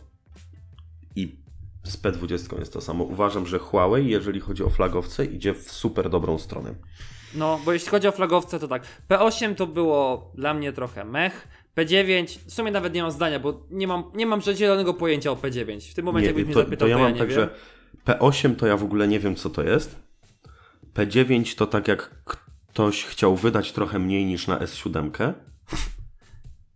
[1.16, 1.36] I
[1.84, 3.04] z P20 jest to samo.
[3.04, 6.74] Uważam, że Huawei, jeżeli chodzi o flagowce, idzie w super dobrą stronę.
[7.34, 8.82] No, bo jeśli chodzi o flagowce, to tak.
[9.08, 11.48] P8 to było dla mnie trochę mech.
[11.76, 15.36] P9, w sumie nawet nie mam zdania, bo nie mam, nie mam zielonego pojęcia o
[15.36, 15.90] P9.
[15.90, 17.36] W tym momencie, jakbyś mnie to, zapytał, to ja mam nie tak, wiem.
[17.36, 17.48] że
[18.06, 19.96] P8 to ja w ogóle nie wiem, co to jest.
[20.94, 25.32] P9 to tak jak ktoś chciał wydać trochę mniej niż na S7.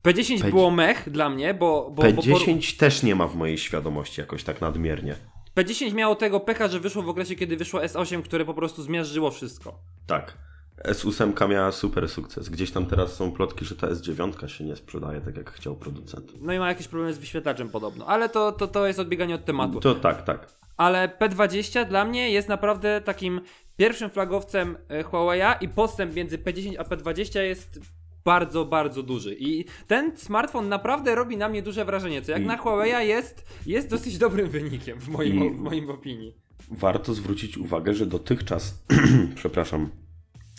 [0.04, 3.58] P10 P- było mech dla mnie, bo, bo, bo P10 też nie ma w mojej
[3.58, 5.16] świadomości jakoś tak nadmiernie.
[5.56, 9.30] P10 miało tego pecha, że wyszło w okresie, kiedy wyszło S8, które po prostu zmiażdżyło
[9.30, 9.78] wszystko.
[10.06, 10.38] Tak.
[10.84, 12.48] S8 miała super sukces.
[12.48, 16.32] Gdzieś tam teraz są plotki, że ta S9 się nie sprzedaje tak jak chciał producent.
[16.40, 19.44] No i ma jakieś problemy z wyświetlaczem podobno, ale to, to, to jest odbieganie od
[19.44, 19.80] tematu.
[19.80, 20.52] To tak, tak.
[20.76, 23.40] Ale P20 dla mnie jest naprawdę takim
[23.76, 27.80] pierwszym flagowcem e, Huawei'a i postęp między P10 a P20 jest
[28.24, 29.34] bardzo, bardzo duży.
[29.38, 33.44] I ten smartfon naprawdę robi na mnie duże wrażenie, co jak I- na Huawei'a jest,
[33.66, 36.34] jest dosyć dobrym wynikiem w moim, I- w moim opinii.
[36.70, 38.84] warto zwrócić uwagę, że dotychczas,
[39.34, 39.90] przepraszam,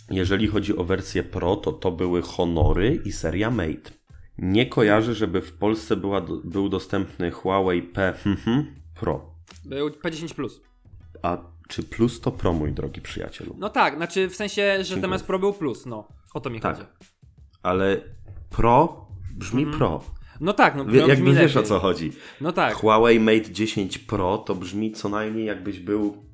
[0.09, 3.91] jeżeli chodzi o wersję Pro, to to były Honory i seria Mate.
[4.37, 9.35] Nie kojarzę, żeby w Polsce była, był dostępny Huawei P mhm, Pro.
[9.65, 10.61] Był P10 Plus.
[11.21, 13.55] A czy Plus to Pro, mój drogi przyjacielu?
[13.59, 16.07] No tak, znaczy w sensie, że zamiast Pro był Plus, no.
[16.33, 16.75] O to mi Tak.
[16.77, 16.87] chodzi.
[17.63, 18.01] Ale
[18.49, 20.03] Pro brzmi Pro.
[20.41, 22.11] No tak, no Wie, jakby wiesz o co chodzi.
[22.41, 22.73] No tak.
[22.73, 26.26] Huawei Mate 10 Pro to brzmi co najmniej jakbyś był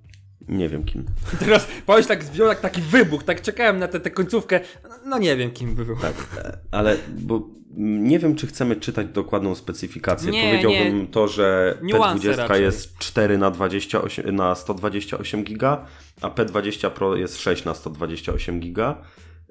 [0.48, 1.06] nie wiem kim.
[1.40, 4.60] Teraz powiesz tak, wziął jak taki wybuch, tak czekałem na tę końcówkę,
[5.06, 5.98] no nie wiem kim by był.
[5.98, 10.32] Tak, e, ale bo nie wiem, czy chcemy czytać dokładną specyfikację.
[10.32, 11.08] Nie, Powiedziałbym nie.
[11.08, 12.64] to, że Niuanse P20 raczej.
[12.64, 15.86] jest 4 na, 28, na 128 giga,
[16.22, 19.02] a P20 Pro jest 6 na 128 giga.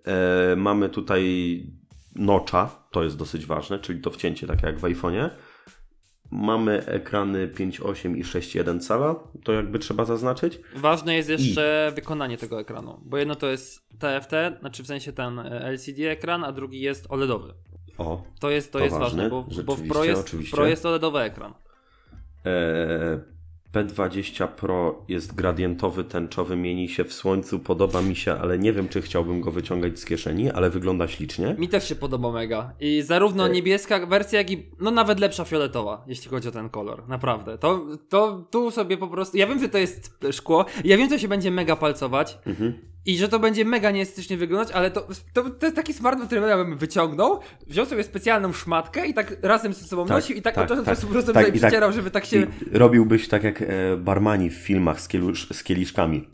[0.04, 1.22] E, mamy tutaj
[2.14, 5.30] nocza, to jest dosyć ważne, czyli to wcięcie takie jak w iPhone'ie.
[6.34, 9.14] Mamy ekrany 5.8 i 6.1 cala,
[9.44, 10.60] to jakby trzeba zaznaczyć.
[10.76, 15.38] Ważne jest jeszcze wykonanie tego ekranu, bo jedno to jest TFT, znaczy w sensie ten
[15.38, 17.54] e, LCD ekran, a drugi jest OLEDowy.
[17.98, 20.36] O, To jest, to To jest ważne, ważne, bo, bo w Pro jest.
[20.50, 21.54] Pro jest OLEDowy ekran.
[22.46, 23.31] E,
[23.72, 28.88] P20 Pro jest gradientowy, tęczowy, mieni się w słońcu, podoba mi się, ale nie wiem,
[28.88, 31.54] czy chciałbym go wyciągać z kieszeni, ale wygląda ślicznie.
[31.58, 32.72] Mi też się podoba mega.
[32.80, 33.50] I zarówno E.
[33.50, 37.08] niebieska wersja, jak i no nawet lepsza fioletowa, jeśli chodzi o ten kolor.
[37.08, 37.58] Naprawdę.
[37.58, 39.36] To, to tu sobie po prostu.
[39.36, 40.64] Ja wiem, że to jest szkło.
[40.84, 42.38] Ja wiem, że się będzie mega palcować.
[42.46, 42.91] Mhm.
[43.06, 46.40] I że to będzie mega nieestetycznie wyglądać, ale to, to, to jest taki smartfon, który
[46.40, 50.42] ja bym wyciągnął, wziął sobie specjalną szmatkę i tak razem ze sobą Tak, nosił i
[50.42, 52.46] tak, tak, od razu tak, po prostu tak, i tak- żeby tak się...
[52.72, 56.28] Robiłbyś tak jak e, barmani w filmach z, kielisz, z kieliszkami.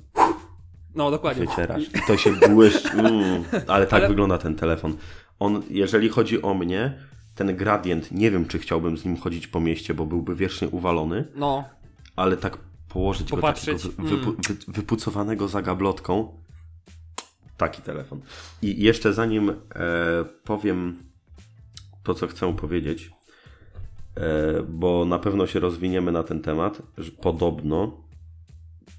[0.94, 1.46] No, dokładnie.
[1.46, 2.88] Wycierasz i to się błyszczy.
[2.98, 4.96] Mm, ale tak Ale- wygląda ten telefon.
[5.38, 6.98] On, jeżeli chodzi o mnie,
[7.34, 11.24] ten gradient, nie wiem, czy chciałbym z nim chodzić po mieście, bo byłby wiecznie uwalony,
[11.34, 11.64] No,
[12.16, 14.42] ale tak położyć Popatrzeć, go takiego wy, wypu, mm.
[14.48, 16.38] wy, wypucowanego za gablotką,
[17.58, 18.20] Taki telefon.
[18.62, 19.54] I jeszcze zanim e,
[20.44, 21.02] powiem
[22.02, 23.10] to, co chcę powiedzieć,
[24.16, 28.04] e, bo na pewno się rozwiniemy na ten temat, że podobno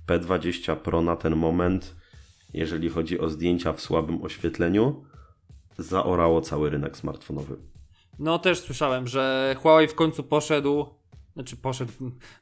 [0.08, 1.96] P20 Pro na ten moment,
[2.54, 5.06] jeżeli chodzi o zdjęcia w słabym oświetleniu,
[5.78, 7.56] zaorało cały rynek smartfonowy.
[8.20, 10.86] No też słyszałem, że Huawei w końcu poszedł,
[11.34, 11.92] znaczy poszedł,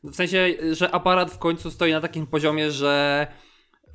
[0.03, 3.27] w sensie, że aparat w końcu stoi na takim poziomie, że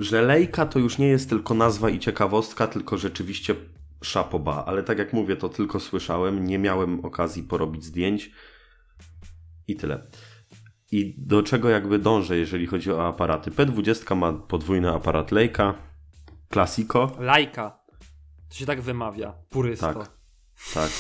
[0.03, 3.55] Że Leica to już nie jest tylko nazwa i ciekawostka, tylko rzeczywiście
[4.03, 8.31] szapoba, ale tak jak mówię, to tylko słyszałem, nie miałem okazji porobić zdjęć
[9.69, 10.07] i tyle.
[10.93, 13.51] I do czego jakby dążę, jeżeli chodzi o aparaty?
[13.51, 15.75] P20 ma podwójny aparat Leica,
[16.53, 17.79] Classico, lajka.
[18.49, 19.95] To się tak wymawia, purysto.
[19.95, 20.11] Tak.
[20.75, 20.91] Tak,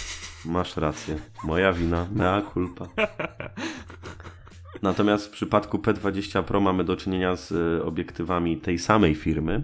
[0.44, 1.18] masz rację.
[1.44, 2.88] Moja wina, mea culpa.
[4.83, 9.62] Natomiast w przypadku P20 Pro mamy do czynienia z y, obiektywami tej samej firmy,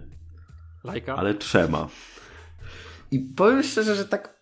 [0.84, 1.16] Lajka?
[1.16, 1.88] ale trzema.
[3.10, 4.38] I powiem szczerze, że tak.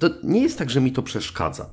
[0.00, 1.66] To nie jest tak, że mi to przeszkadza.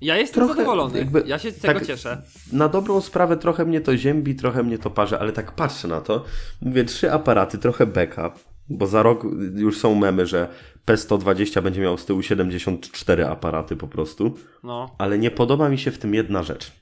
[0.00, 2.22] Ja jestem trochę zadowolony, jakby- ja się z tego tak- cieszę.
[2.52, 6.00] Na dobrą sprawę trochę mnie to ziębi, trochę mnie to parzy, ale tak patrzę na
[6.00, 6.24] to.
[6.62, 9.24] Mówię, trzy aparaty, trochę backup, bo za rok
[9.56, 10.48] już są memy, że
[10.86, 14.34] P120 będzie miał z tyłu 74 aparaty po prostu.
[14.62, 14.94] No.
[14.98, 16.72] Ale nie podoba mi się w tym jedna rzecz.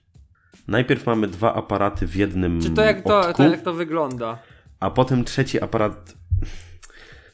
[0.69, 4.39] Najpierw mamy dwa aparaty w jednym Czy to jak to, to jak to wygląda?
[4.81, 6.15] a potem trzeci aparat.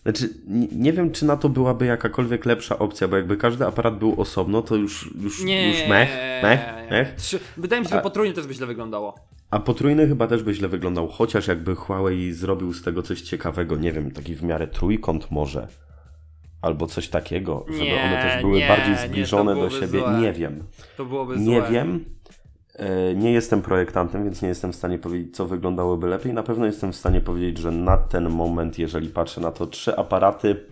[0.02, 0.28] Znaczy,
[0.72, 4.62] nie, wiem, czy na to byłaby jakakolwiek lepsza opcja, bo jakby każdy aparat był osobno,
[4.62, 5.68] to już, już, Nie.
[5.68, 6.08] już mech,
[6.42, 7.14] mech, mech.
[7.14, 9.14] Trzy, wydaje mi się, że potrójnie też by źle wyglądało.
[9.50, 13.76] A potrójny chyba też by źle wyglądał, chociaż jakby Huawei zrobił z tego coś ciekawego,
[13.76, 15.68] nie wiem, taki w miarę trójkąt może.
[16.62, 19.86] Albo coś takiego, żeby Nie, one też były nie, bardziej zbliżone do siebie.
[20.00, 20.18] złe.
[20.20, 20.64] Nie wiem.
[20.96, 21.70] To byłoby Nie złe.
[21.70, 22.04] wiem.
[22.74, 26.32] E, Nie jestem projektantem, więc nie jestem w stanie powiedzieć, co wyglądało lepiej.
[26.32, 29.96] Na pewno jestem w stanie powiedzieć, że na ten moment, jeżeli patrzę na to trzy
[29.96, 30.66] aparaty,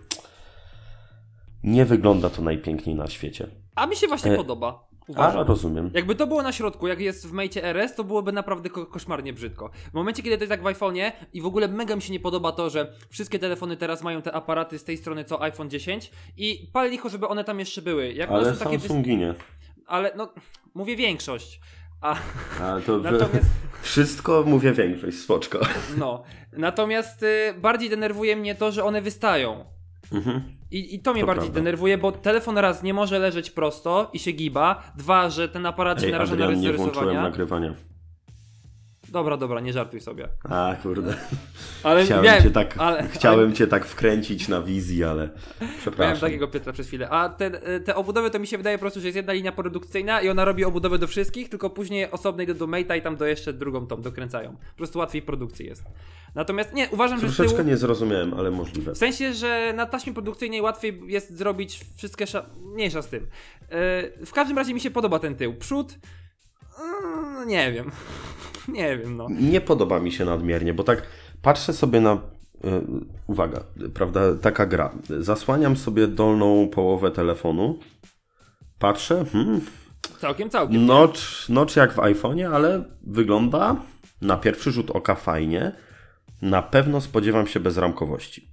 [1.63, 3.47] nie wygląda to najpiękniej na świecie.
[3.75, 4.89] A mi się właśnie E, podoba.
[5.07, 5.47] A, Uważam.
[5.47, 5.91] rozumiem.
[5.93, 9.33] Jakby to było na środku, jak jest w Mate RS, to byłoby naprawdę ko koszmarnie
[9.33, 9.69] brzydko.
[9.91, 12.19] W momencie, kiedy to jest jak w iPhone'ie i w ogóle mega mi się nie
[12.19, 16.11] podoba to, że wszystkie telefony teraz mają te aparaty z tej strony co iPhone 10
[16.37, 18.13] i pal licho, żeby one tam jeszcze były.
[18.13, 19.33] Jak Ale są takie Samsungi nie.
[19.87, 20.33] Ale no,
[20.73, 21.61] mówię większość.
[22.01, 22.15] A
[22.61, 23.49] A to natomiast,
[23.81, 25.59] wszystko mówię większość, spoczko.
[25.97, 29.65] no, natomiast y, bardziej denerwuje mnie to, że one wystają.
[30.13, 30.41] Mhm.
[30.71, 31.59] I, I to mnie To bardziej prawda.
[31.59, 34.91] denerwuje, bo telefon raz nie może leżeć prosto i się giba.
[34.97, 37.73] Dwa, że ten aparat się Ej, naraża Adrian, na nie włączyłem nagrywania.
[39.11, 40.27] Dobra, dobra, nie żartuj sobie.
[40.43, 41.15] A, kurde.
[41.83, 45.29] Ale Chciałem, miałem, cię, tak, ale, chciałem ale cię tak wkręcić na wizji, ale
[45.61, 46.19] miałem przepraszam.
[46.19, 47.09] takiego Piotra przez chwilę.
[47.09, 50.21] A te, te obudowy to mi się wydaje po prostu, że jest jedna linia produkcyjna
[50.21, 53.25] i ona robi obudowę do wszystkich, tylko później osobno idą do Mate'a i tam do
[53.25, 54.51] jeszcze drugą tą dokręcają.
[54.51, 55.83] Po prostu łatwiej produkcji jest.
[56.35, 57.69] Natomiast nie, uważam, że z Troszeczkę tyłu...
[57.69, 58.93] nie zrozumiałem, ale możliwe.
[58.93, 62.45] W sensie, że na taśmie produkcyjnej łatwiej jest zrobić wszystkie sza...
[62.73, 63.19] mniejsza z tym.
[63.21, 65.53] Yy, w każdym razie mi się podoba ten tył.
[65.53, 65.99] Przód...
[67.39, 67.91] Yy, nie wiem.
[68.77, 69.27] nie wiem, no.
[69.29, 71.01] Nie podoba mi się nadmiernie, bo tak
[71.41, 72.13] patrzę sobie na.
[72.13, 72.19] y,
[73.27, 74.91] uwaga, prawda, taka gra.
[75.19, 77.79] Zasłaniam sobie dolną połowę telefonu.
[78.79, 79.61] Patrzę, hmm,
[80.19, 80.85] Całkiem, całkiem.
[80.85, 83.75] notch, notch jak w iPhone'ie, ale wygląda
[84.21, 85.71] na pierwszy rzut oka fajnie.
[86.41, 88.49] Na pewno spodziewam się bezramkowości.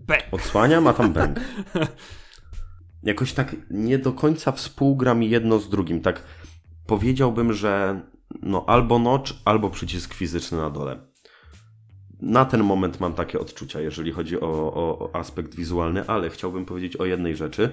[0.00, 0.16] B.
[0.32, 1.40] Odsłaniam, a tam bęk.
[3.02, 6.00] Jakoś tak nie do końca współgra mi jedno z drugim.
[6.00, 6.22] Tak
[6.86, 8.00] powiedziałbym, że
[8.42, 11.00] no albo notch, albo przycisk fizyczny na dole.
[12.20, 16.64] Na ten moment mam takie odczucia, jeżeli chodzi o, o, o aspekt wizualny, ale chciałbym
[16.64, 17.70] powiedzieć o jednej rzeczy,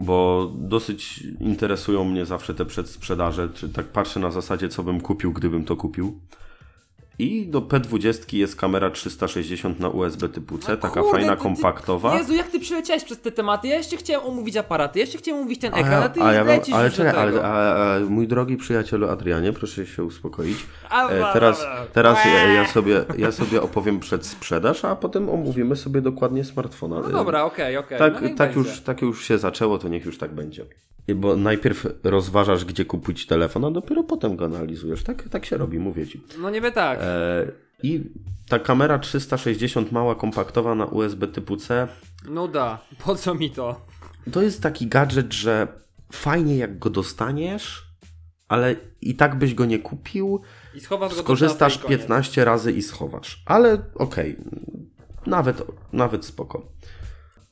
[0.00, 5.32] bo dosyć interesują mnie zawsze te przedsprzedaże, czy tak patrzę na zasadzie, co bym kupił,
[5.32, 6.20] gdybym to kupił.
[7.20, 11.42] I do P20 jest kamera 360 na USB typu C, taka Kurde, fajna, ty- ty-
[11.42, 12.18] kompaktowa.
[12.18, 13.68] Jezu, jak ty przeleciałeś przez te tematy?
[13.68, 16.22] Ja jeszcze chciałem omówić aparaty, ja jeszcze chciałem omówić ten A ekran, a, ja, ty
[16.22, 20.56] a ja lecisz ale czekaj, ale, a, a, mój drogi przyjacielu Adrianie, proszę się uspokoić.
[20.90, 26.00] A, E, teraz teraz ja, ja, sobie, ja sobie opowiem przedsprzedaż, a potem omówimy sobie
[26.00, 27.00] dokładnie smartfona.
[27.00, 27.98] No dobra, okej, okej.
[27.98, 30.66] Tak, no tak, już, tak już się zaczęło, to niech już tak będzie.
[31.16, 35.02] Bo najpierw rozważasz, gdzie kupić telefon, a dopiero potem go analizujesz.
[35.02, 36.22] Tak, tak się robi, mówię ci.
[36.38, 36.98] No niby tak.
[37.02, 37.46] E,
[37.82, 38.00] I
[38.48, 41.88] ta kamera 360 mała, kompaktowa na USB typu C,
[42.28, 43.80] No da, po co mi to?
[44.32, 45.68] to jest taki gadżet, że
[46.12, 47.82] fajnie jak go dostaniesz,
[48.48, 50.40] ale i tak byś go nie kupił,
[50.74, 52.00] I schowasz go skorzystasz koniec.
[52.00, 53.42] 15 razy i schowasz.
[53.46, 54.36] Ale okej,
[55.26, 56.72] nawet, nawet spoko.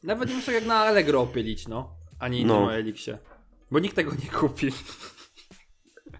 [0.03, 1.90] Nawet nie muszę jak na Allegro opylić, no.
[2.19, 2.61] Ani No.
[2.61, 2.66] no.
[2.66, 3.19] na Elixie.
[3.70, 4.68] Bo nikt tego nie kupi.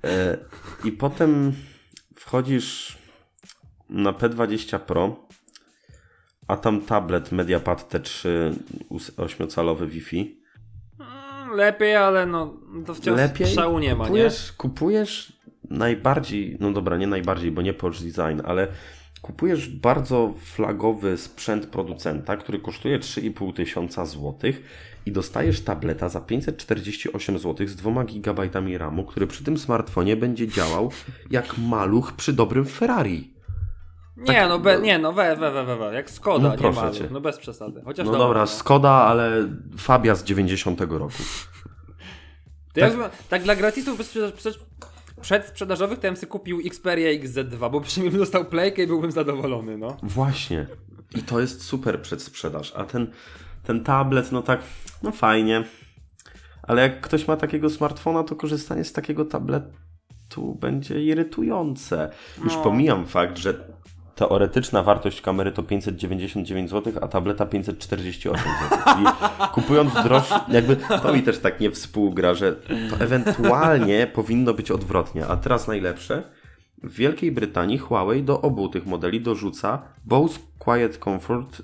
[0.05, 0.39] E,
[0.85, 1.53] I potem
[2.15, 2.99] wchodzisz
[3.91, 5.27] na P20 Pro,
[6.49, 8.29] A tam tablet Mediapad T3
[8.89, 10.41] us- 8-calowy Wi-Fi.
[11.01, 12.55] Mm, Lepiej, ale no
[12.87, 14.09] to wciąż Lepiej szału nie ma, nie?
[14.09, 15.33] kupujesz, kupujesz
[15.71, 18.69] najbardziej, no dobra, nie najbardziej, bo nie Porsche Design, ale
[19.23, 24.63] kupujesz bardzo flagowy sprzęt producenta, który kosztuje 3,5 tysiąca złotych
[25.07, 30.49] i dostajesz tableta za 548 zł z 2 GB RAMu, który przy tym smartfonie będzie
[30.49, 30.91] działał
[31.31, 33.37] jak maluch przy dobrym Ferrari.
[34.17, 35.95] Nie, no, be, nie, no we, we, we, we, we.
[35.95, 37.09] jak Skoda, No proszę cię.
[37.11, 37.83] no bez przesady.
[37.85, 38.47] Chociaż No dobra, dobra, no.
[38.47, 41.23] Skoda, ale Fabia z 90 roku.
[42.73, 42.91] To ja
[43.29, 44.19] tak dla gratisów bez
[45.21, 49.79] przedsprzedażowych to ja bym sobie kupił Xperia XZ2, bo przynajmniej dostał playkę i byłbym zadowolony,
[49.79, 49.97] no.
[50.03, 50.67] Właśnie.
[51.15, 52.73] I to jest super przedsprzedaż.
[52.77, 53.11] A ten,
[53.67, 54.61] ten tablet, no tak,
[55.03, 55.65] no fajnie.
[56.63, 62.11] Ale jak ktoś ma takiego smartfona, to korzystanie z takiego tabletu będzie irytujące.
[62.45, 62.63] Już No.
[62.63, 63.55] pomijam fakt, że
[64.15, 68.79] teoretyczna wartość kamery to 599 zł, a tableta 548 zł.
[68.95, 69.07] Czyli
[69.55, 72.53] kupując droższy, jakby to mi też tak nie współgra, że
[72.91, 75.27] to ewentualnie powinno być odwrotnie.
[75.27, 76.23] A teraz najlepsze.
[76.83, 81.63] W Wielkiej Brytanii Huawei do obu tych modeli dorzuca Bose Quiet Comfort,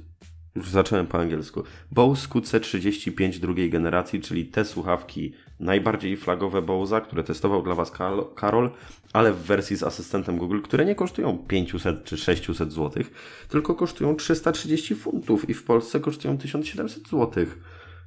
[0.54, 7.24] już zacząłem po angielsku, Bose QC35 drugiej generacji, czyli te słuchawki najbardziej flagowe Bose'a, które
[7.24, 7.92] testował dla Was
[8.34, 8.70] Karol,
[9.12, 13.04] ale w wersji z asystentem Google, które nie kosztują 500 czy 600 zł,
[13.48, 17.46] tylko kosztują 330 funtów i w Polsce kosztują 1700 zł.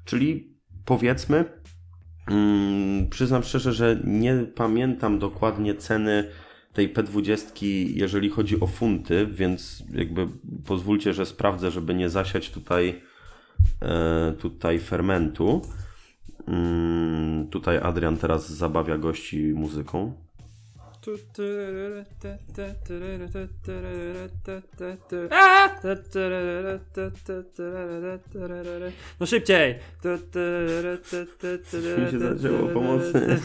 [0.06, 0.56] Czyli
[0.86, 1.46] powiedzmy,
[2.28, 6.30] Mm, przyznam szczerze, że nie pamiętam dokładnie ceny
[6.76, 10.28] tej P20, jeżeli chodzi o funty, więc jakby
[10.66, 13.02] pozwólcie, że sprawdzę, żeby nie zasiać tutaj,
[13.82, 15.62] e, tutaj fermentu.
[16.48, 20.14] Mm, tutaj Adrian teraz zabawia gości muzyką.
[29.20, 29.76] No szybciej!
[32.06, 33.40] Mi się zaczęło pomocy.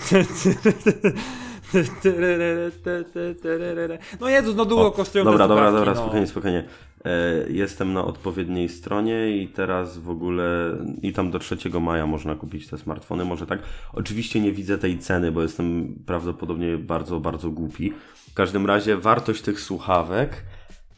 [4.20, 6.00] No Jezus, no długo kosztują Dobra, dobra, słuchawki, dobra, no.
[6.00, 6.64] spokojnie, spokojnie.
[7.04, 12.34] E, jestem na odpowiedniej stronie i teraz w ogóle i tam do 3 maja można
[12.34, 13.62] kupić te smartfony, może tak.
[13.92, 17.92] Oczywiście nie widzę tej ceny, bo jestem prawdopodobnie bardzo, bardzo głupi.
[18.30, 20.44] W każdym razie wartość tych słuchawek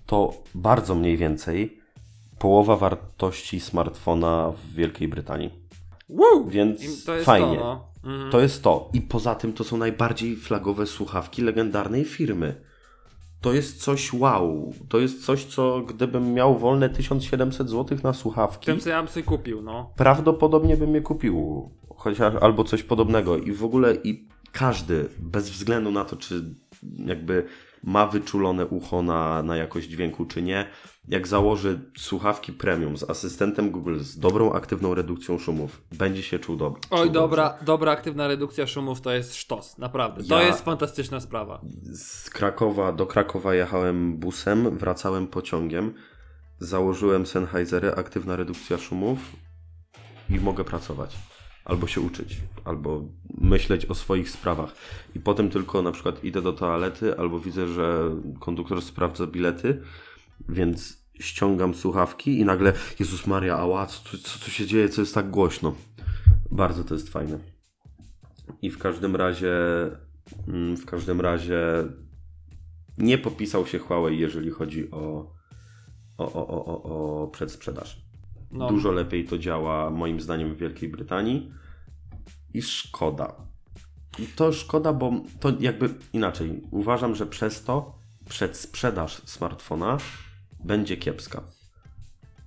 [0.07, 1.79] to bardzo mniej więcej
[2.38, 5.51] połowa wartości smartfona w Wielkiej Brytanii.
[6.09, 6.44] Woo!
[6.48, 7.59] Więc fajnie.
[7.59, 7.92] To, no.
[8.05, 8.31] Mhm.
[8.31, 8.91] To jest to.
[8.93, 12.55] I poza tym to są najbardziej flagowe słuchawki legendarnej firmy.
[13.41, 14.73] To jest coś wow.
[14.88, 19.09] To jest coś, co gdybym miał wolne 1700 zł na słuchawki, Tym co ja bym
[19.09, 19.93] sobie kupił, no.
[19.97, 21.71] prawdopodobnie bym je kupił.
[21.97, 23.37] Chociaż albo coś podobnego.
[23.38, 26.55] I w ogóle i każdy, bez względu na to, czy
[27.07, 27.47] jakby
[27.85, 30.67] ma wyczulone ucho na, na jakość dźwięku, czy nie,
[31.09, 36.57] jak założy słuchawki premium z asystentem Google, z dobrą aktywną redukcją szumów, będzie się czuł
[36.57, 36.81] dobrze.
[36.91, 40.25] Oj, dobra, dobra aktywna redukcja szumów to jest sztos, naprawdę.
[40.25, 41.61] To Ja- jest fantastyczna sprawa.
[41.93, 45.95] Z Krakowa do Krakowa jechałem busem, wracałem pociągiem,
[46.59, 49.19] założyłem Sennheisery, aktywna redukcja szumów
[50.31, 51.17] i mogę pracować.
[51.65, 53.03] Albo się uczyć, albo
[53.38, 54.75] myśleć o swoich sprawach.
[55.17, 58.11] I potem tylko na przykład idę do toalety, albo widzę, że
[58.41, 59.83] konduktor sprawdza bilety,
[60.49, 65.14] więc ściągam słuchawki i nagle Jezus Maria, ała, co, co tu się dzieje, co jest
[65.14, 65.75] tak głośno.
[66.51, 67.38] Bardzo to jest fajne.
[68.62, 69.55] I w każdym razie,
[70.49, 71.59] mm, w każdym razie
[72.99, 75.33] nie popisał się Huawei, jeżeli chodzi o,
[76.18, 78.03] o, o, o, o, o przedsprzedaż.
[78.51, 78.68] No.
[78.68, 81.53] Dużo lepiej to działa, moim zdaniem, w Wielkiej Brytanii.
[82.55, 83.35] I szkoda.
[84.18, 86.62] I to szkoda, bo to jakby inaczej.
[86.71, 88.02] Uważam, że przez to
[88.33, 89.99] przedsprzedaż smartfona
[90.64, 91.42] będzie kiepska.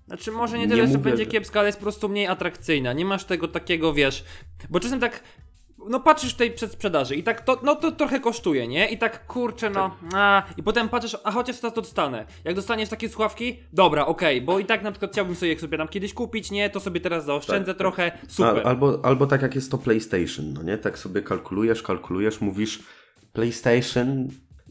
[0.07, 2.27] Znaczy może nie Nie tyle, że mówię, będzie że- kiepska, ale jest po prostu mniej
[2.27, 2.93] atrakcyjna.
[2.93, 4.23] Nie masz tego takiego, wiesz,
[4.69, 5.23] bo czasem tak
[5.89, 8.89] no patrzysz tej przedsprzedaży i tak to, no to trochę kosztuje, nie?
[8.89, 12.25] I tak kurczę, no, a, i potem patrzysz, a chociaż teraz to dostanę.
[12.43, 15.87] Jak dostaniesz takie słuchawki, dobra, okej, bo i tak na przykład chciałbym sobie sobie tam
[15.87, 16.69] kiedyś kupić, nie?
[16.69, 18.57] To sobie teraz zaoszczędzę Tak, trochę, super.
[18.57, 20.77] Al, albo, albo tak jak jest to PlayStation, no nie?
[20.77, 22.83] Tak sobie kalkulujesz, kalkulujesz, mówisz
[23.33, 24.27] PlayStation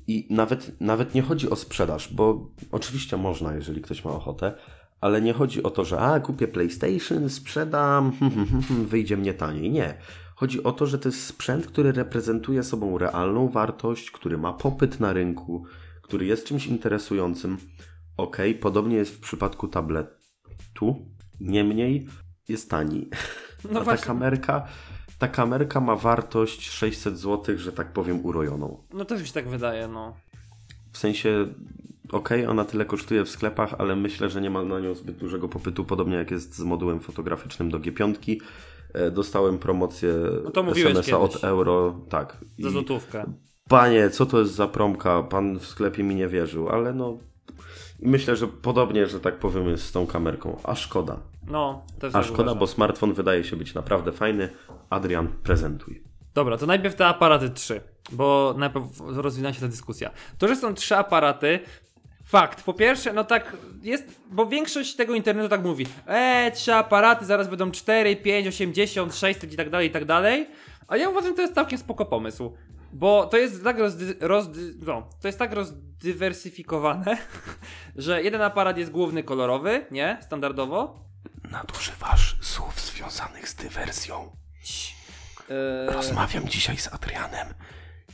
[0.06, 4.54] i nawet, nawet nie chodzi o sprzedaż, bo oczywiście można, jeżeli ktoś ma ochotę,
[5.00, 8.12] ale nie chodzi o to, że a, kupię PlayStation, sprzedam,
[8.90, 9.70] wyjdzie mnie taniej.
[9.70, 9.94] Nie.
[10.36, 15.00] Chodzi o to, że to jest sprzęt, który reprezentuje sobą realną wartość, który ma popyt
[15.00, 15.64] na rynku,
[16.02, 17.58] który jest czymś interesującym.
[18.16, 21.08] Ok, podobnie jest w przypadku tabletu,
[21.40, 22.06] niemniej
[22.48, 23.08] jest tani.
[23.64, 24.06] No A ta właśnie.
[24.06, 24.68] kamerka,
[25.18, 28.78] ta kamerka ma wartość 600 zł, że tak powiem, urojoną.
[28.92, 30.14] No też mi się tak wydaje, no.
[30.92, 31.46] W sensie
[32.12, 35.48] okej, ona tyle kosztuje w sklepach, ale myślę, że nie ma na nią zbyt dużego
[35.48, 38.36] popytu, podobnie jak jest z modułem fotograficznym do G5.
[38.94, 40.14] E, Dostałem promocję
[40.54, 42.44] No SMS-a od euro, tak.
[42.58, 43.24] Za złotówkę.
[43.68, 45.22] Panie, co to jest za promka?
[45.22, 47.18] Pan w sklepie mi nie wierzył, ale no.
[48.00, 50.60] Myślę, że podobnie, że tak powiem, jest z tą kamerką.
[50.64, 51.18] A szkoda.
[51.46, 52.58] No, też A tak szkoda, uważam.
[52.58, 54.48] bo smartfon wydaje się być naprawdę fajny.
[54.90, 56.02] Adrian, prezentuj.
[56.34, 57.80] Dobra, to najpierw te aparaty trzy,
[58.12, 60.10] bo najpierw rozwina się ta dyskusja.
[60.38, 61.60] To, że są trzy aparaty,
[62.24, 62.62] fakt.
[62.62, 65.86] Po pierwsze, no tak jest, bo większość tego internetu tak mówi.
[66.08, 70.46] Eee, trzy aparaty, zaraz będą 4, 5, 80, 600 i tak dalej, i tak dalej.
[70.88, 72.52] A ja uważam, że to jest całkiem spoko pomysł.
[72.92, 77.16] Bo to jest tak rozdy, rozdy, no, to jest tak rozdywersyfikowane,
[77.96, 80.18] że jeden aparat jest główny kolorowy, nie?
[80.22, 81.04] Standardowo.
[81.50, 84.36] Nadużywasz słów związanych z dywersją.
[85.50, 87.46] Eee, Rozmawiam dzisiaj z Adrianem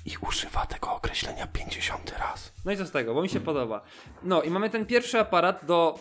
[0.07, 2.53] i używa tego określenia 50 raz.
[2.65, 3.81] No i co z tego, bo mi się podoba.
[4.23, 5.99] No i mamy ten pierwszy aparat do,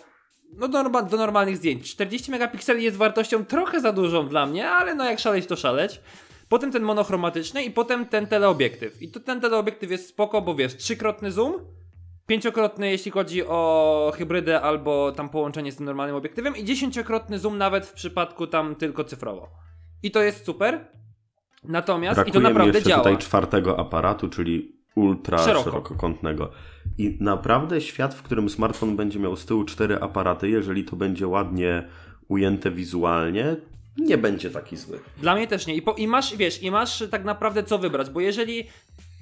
[0.53, 1.91] no do, norma, do normalnych zdjęć.
[1.91, 6.01] 40 megapikseli jest wartością trochę za dużą dla mnie, ale no jak szaleć to szaleć.
[6.49, 9.01] Potem ten monochromatyczny i potem ten teleobiektyw.
[9.01, 11.53] I to ten teleobiektyw jest spoko, bo wiesz, trzykrotny zoom,
[12.29, 17.57] pięciokrotny jeśli chodzi o hybrydę albo tam połączenie z tym normalnym obiektywem i dziesięciokrotny zoom
[17.57, 19.49] nawet w przypadku tam tylko cyfrowo.
[20.03, 20.87] I to jest super.
[21.63, 23.03] Natomiast i to Brakuje mi naprawdę jeszcze działa.
[23.03, 25.63] tutaj czwartego aparatu, czyli ultra Szeroko.
[25.63, 26.51] szerokokątnego.
[26.97, 31.27] I naprawdę świat, w którym smartfon będzie miał z tyłu cztery aparaty, jeżeli to będzie
[31.27, 31.87] ładnie
[32.27, 33.55] ujęte wizualnie,
[33.97, 34.99] nie będzie taki zły.
[35.17, 35.75] Dla mnie też nie.
[35.75, 38.67] I, po, I masz, wiesz, i masz tak naprawdę co wybrać, bo jeżeli.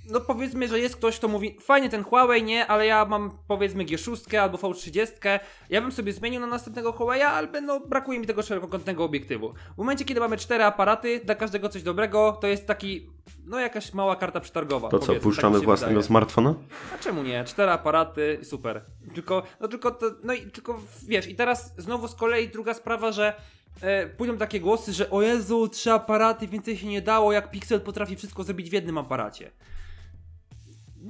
[0.10, 3.86] No powiedzmy, że jest ktoś, kto mówi, fajnie ten Huawei, nie, ale ja mam powiedzmy
[3.86, 5.40] G6 albo V30,
[5.70, 9.54] ja bym sobie zmienił na następnego Huawei, ale no brakuje mi tego szerokokątnego obiektywu.
[9.76, 13.10] W momencie, kiedy mamy cztery aparaty, dla każdego coś dobrego, to jest taki,
[13.46, 14.90] no jakaś mała karta przetargowa.
[14.90, 16.08] To co, powiedzmy, puszczamy tak własnego wydaje.
[16.08, 16.56] smartfona?
[16.96, 17.44] A czemu nie?
[17.44, 18.82] Cztery aparaty, super.
[19.14, 23.12] Tylko, no tylko to, no i tylko wiesz, i teraz znowu z kolei druga sprawa,
[23.12, 23.34] że
[23.82, 27.82] e, pójdą takie głosy, że o Jezu, trzy aparaty, więcej się nie dało, jak Pixel
[27.82, 29.52] potrafi wszystko zrobić w jednym aparacie.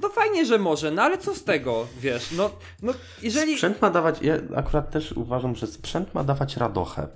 [0.02, 2.50] No fajnie, że może, no ale co z tego, wiesz, no,
[2.82, 2.92] no
[3.22, 3.52] jeżeli...
[3.52, 7.08] Sprzęt ma dawać, ja akurat też uważam, że sprzęt ma dawać radochę.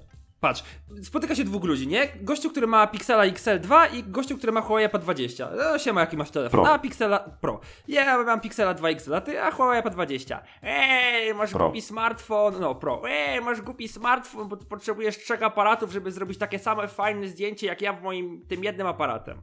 [0.42, 0.62] Patrz,
[1.02, 2.08] spotyka się dwóch ludzi, nie?
[2.20, 5.46] Gościu, który ma Pixela XL2 i gościu, który ma Huawei P20.
[5.56, 6.60] No siema, jaki masz telefon?
[6.60, 6.72] Pro.
[6.72, 7.60] A, Pixela Pro.
[7.88, 10.38] Ja mam Pixela 2 XL, a ty, a Huawei P20.
[10.62, 11.64] Ej, masz Pro.
[11.64, 13.02] głupi smartfon, no Pro.
[13.08, 17.82] Ej, masz głupi smartfon, bo potrzebujesz trzech aparatów, żeby zrobić takie same fajne zdjęcie, jak
[17.82, 19.42] ja w moim tym jednym aparatem.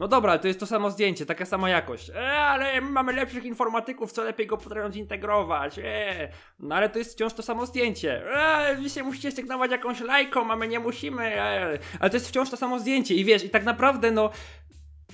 [0.00, 2.10] No dobra, ale to jest to samo zdjęcie, taka sama jakość.
[2.10, 5.78] E, ale my mamy lepszych informatyków, co lepiej go potrafią zintegrować.
[5.78, 6.28] E,
[6.58, 8.22] no ale to jest wciąż to samo zdjęcie.
[8.36, 11.36] E, wy się musicie sygnować jakąś lajką, a my nie musimy.
[11.36, 14.30] E, ale to jest wciąż to samo zdjęcie i wiesz, i tak naprawdę no...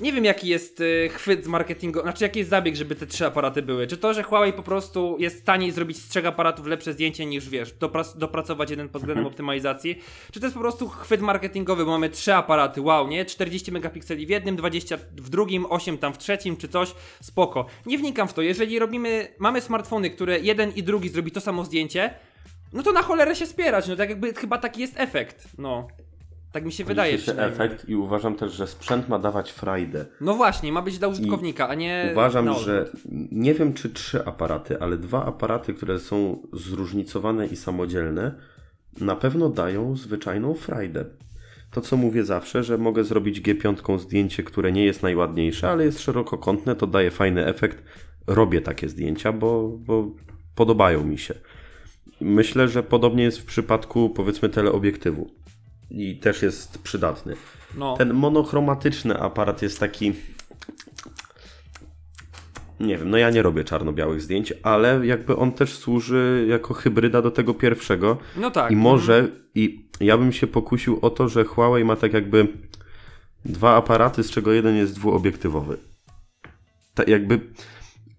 [0.00, 3.26] Nie wiem jaki jest y, chwyt z marketingu, znaczy jaki jest zabieg, żeby te trzy
[3.26, 3.86] aparaty były.
[3.86, 7.48] Czy to, że Huawei po prostu jest taniej zrobić z trzech aparatów lepsze zdjęcie niż
[7.48, 7.74] wiesz,
[8.16, 9.98] dopracować jeden pod względem optymalizacji?
[10.32, 13.24] Czy to jest po prostu chwyt marketingowy, bo mamy trzy aparaty, wow, nie?
[13.24, 17.66] 40 megapikseli w jednym, 20 w drugim, 8 tam w trzecim, czy coś, spoko.
[17.86, 21.64] Nie wnikam w to, jeżeli robimy, mamy smartfony, które jeden i drugi zrobi to samo
[21.64, 22.14] zdjęcie,
[22.72, 25.88] no to na cholerę się spierać, no tak jakby chyba taki jest efekt, no.
[26.56, 30.06] Tak mi się wydaje Liczy się efekt i uważam też, że sprzęt ma dawać frajdę.
[30.20, 32.08] No właśnie, ma być dla użytkownika, a nie.
[32.12, 32.90] Uważam, że
[33.32, 38.34] nie wiem czy trzy aparaty, ale dwa aparaty, które są zróżnicowane i samodzielne,
[39.00, 41.04] na pewno dają zwyczajną frajdę.
[41.70, 46.00] To co mówię zawsze, że mogę zrobić G5 zdjęcie, które nie jest najładniejsze, ale jest
[46.00, 47.82] szerokokątne, to daje fajny efekt.
[48.26, 50.10] Robię takie zdjęcia, bo, bo
[50.54, 51.34] podobają mi się.
[52.20, 55.45] Myślę, że podobnie jest w przypadku powiedzmy teleobiektywu.
[55.90, 57.34] I też jest przydatny.
[57.74, 60.12] No, Ten monochromatyczny aparat jest taki.
[62.80, 67.22] Nie wiem, no ja nie robię czarno-białych zdjęć, ale jakby on też służy jako hybryda
[67.22, 68.18] do tego pierwszego.
[68.36, 68.70] no tak.
[68.70, 72.48] I może, i ja bym się pokusił o to, że Huawei ma tak jakby
[73.44, 75.76] dwa aparaty, z czego jeden jest dwuobiektywowy.
[76.94, 77.40] Tak jakby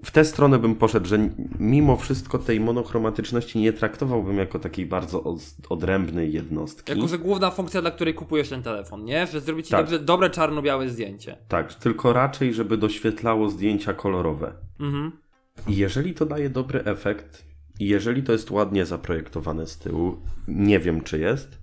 [0.06, 1.30] w tę stronę bym poszedł, że
[1.60, 6.91] mimo wszystko tej monochromatyczności nie traktowałbym jako takiej bardzo od- odrębnej jednostki.
[6.91, 9.28] Jako, że główna funkcja, dla której kupujesz ten telefon, nie?
[9.28, 9.82] Że zrobić ci Tak.
[9.86, 11.38] dobrze, dobre czarno-białe zdjęcie.
[11.48, 14.54] Tak, tylko raczej, żeby doświetlało zdjęcia kolorowe.
[14.80, 15.12] Mhm.
[15.68, 17.45] I jeżeli to daje dobry efekt,
[17.80, 20.18] i jeżeli to jest ładnie zaprojektowane z tyłu,
[20.48, 21.60] nie wiem czy jest,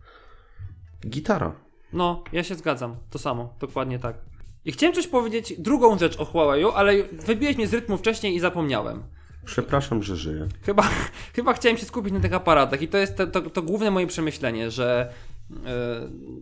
[1.08, 1.52] gitara.
[1.92, 2.96] No, ja się zgadzam.
[3.10, 4.16] To samo, dokładnie tak.
[4.64, 8.40] I chciałem coś powiedzieć, drugą rzecz o Huawei'u, ale wybiłeś mnie z rytmu wcześniej i
[8.40, 9.02] zapomniałem.
[9.44, 10.46] Przepraszam, że żyję.
[10.62, 10.82] Chyba,
[11.36, 14.06] chyba chciałem się skupić na tych aparatach i to jest to, to, to główne moje
[14.06, 15.12] przemyślenie, że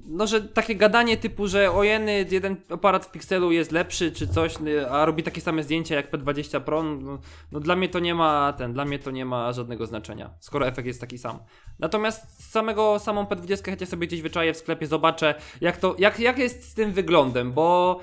[0.09, 4.55] no, że takie gadanie typu, że ojeny, jeden aparat w pikselu jest lepszy czy coś,
[4.67, 7.19] y, a robi takie same zdjęcia jak P20 Pro, no,
[7.53, 10.67] no dla mnie to nie ma ten, dla mnie to nie ma żadnego znaczenia, skoro
[10.67, 11.39] efekt jest taki sam.
[11.79, 16.39] Natomiast samego, samą P20 chętnie sobie gdzieś wyczaję w sklepie, zobaczę jak to, jak, jak
[16.39, 18.01] jest z tym wyglądem, bo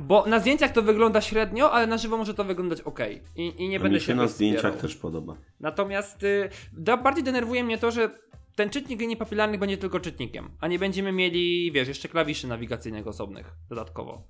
[0.00, 2.98] bo na zdjęciach to wygląda średnio, ale na żywo może to wyglądać ok.
[3.36, 5.36] I, i nie A będę mi się na jakoś zdjęciach też podoba.
[5.60, 8.10] Natomiast y, da, bardziej denerwuje mnie to, że
[8.60, 13.06] ten czytnik linii papilarnych będzie tylko czytnikiem, a nie będziemy mieli, wiesz, jeszcze klawiszy nawigacyjnych
[13.06, 14.22] osobnych dodatkowo.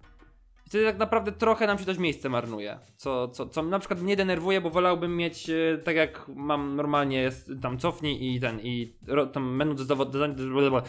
[0.67, 4.03] I wtedy tak naprawdę trochę nam się też miejsce marnuje, co, co, co na przykład
[4.03, 7.31] mnie denerwuje, bo wolałbym mieć y, tak jak mam normalnie
[7.63, 10.83] tam cofnij i ten, i ro, tam menu do, zawo- do,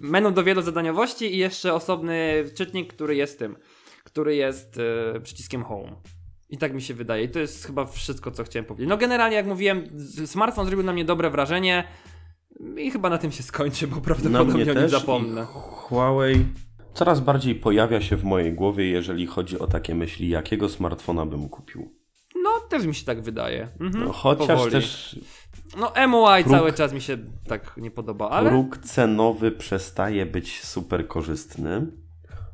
[0.00, 3.56] menu do wielozadaniowości i jeszcze osobny czytnik, który jest tym,
[4.04, 4.78] który jest
[5.16, 5.96] y, przyciskiem home.
[6.48, 7.24] I tak mi się wydaje.
[7.24, 8.88] I to jest chyba wszystko, co chciałem powiedzieć.
[8.88, 9.84] No generalnie, jak mówiłem,
[10.26, 11.84] smartfon zrobił na mnie dobre wrażenie
[12.76, 15.44] i chyba na tym się skończy, bo prawdopodobnie o nim zapomnę.
[15.44, 16.44] Huawei
[16.94, 21.48] coraz bardziej pojawia się w mojej głowie, jeżeli chodzi o takie myśli, jakiego smartfona bym
[21.48, 21.94] kupił.
[22.42, 23.68] No, też mi się tak wydaje.
[23.80, 24.72] Mhm, No, chociaż powoli.
[24.72, 25.18] też
[25.76, 28.50] No, MUI próg- cały czas mi się tak nie podoba, ale...
[28.50, 31.86] próg cenowy przestaje być super korzystny.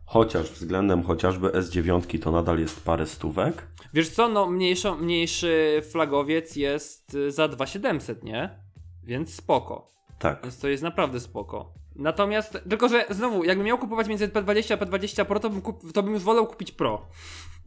[0.06, 3.66] Chociaż względem chociażby S9 to nadal jest parę stówek.
[3.94, 8.58] Wiesz co, no mniejszo, mniejszy flagowiec jest za 2700, nie?
[9.02, 9.95] Więc spoko.
[10.18, 10.42] Tak.
[10.42, 11.72] Więc to jest naprawdę spoko.
[11.96, 15.92] Natomiast, tylko że znowu, jakbym miał kupować między P20 a P20 Pro, to bym, kup,
[15.92, 17.06] to bym już wolał kupić Pro.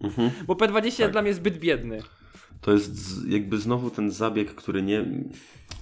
[0.01, 0.31] Mhm.
[0.47, 1.11] Bo P20 Tak.
[1.11, 1.99] dla mnie jest zbyt biedny.
[2.61, 2.91] To jest
[3.27, 5.05] jakby znowu ten zabieg, który nie.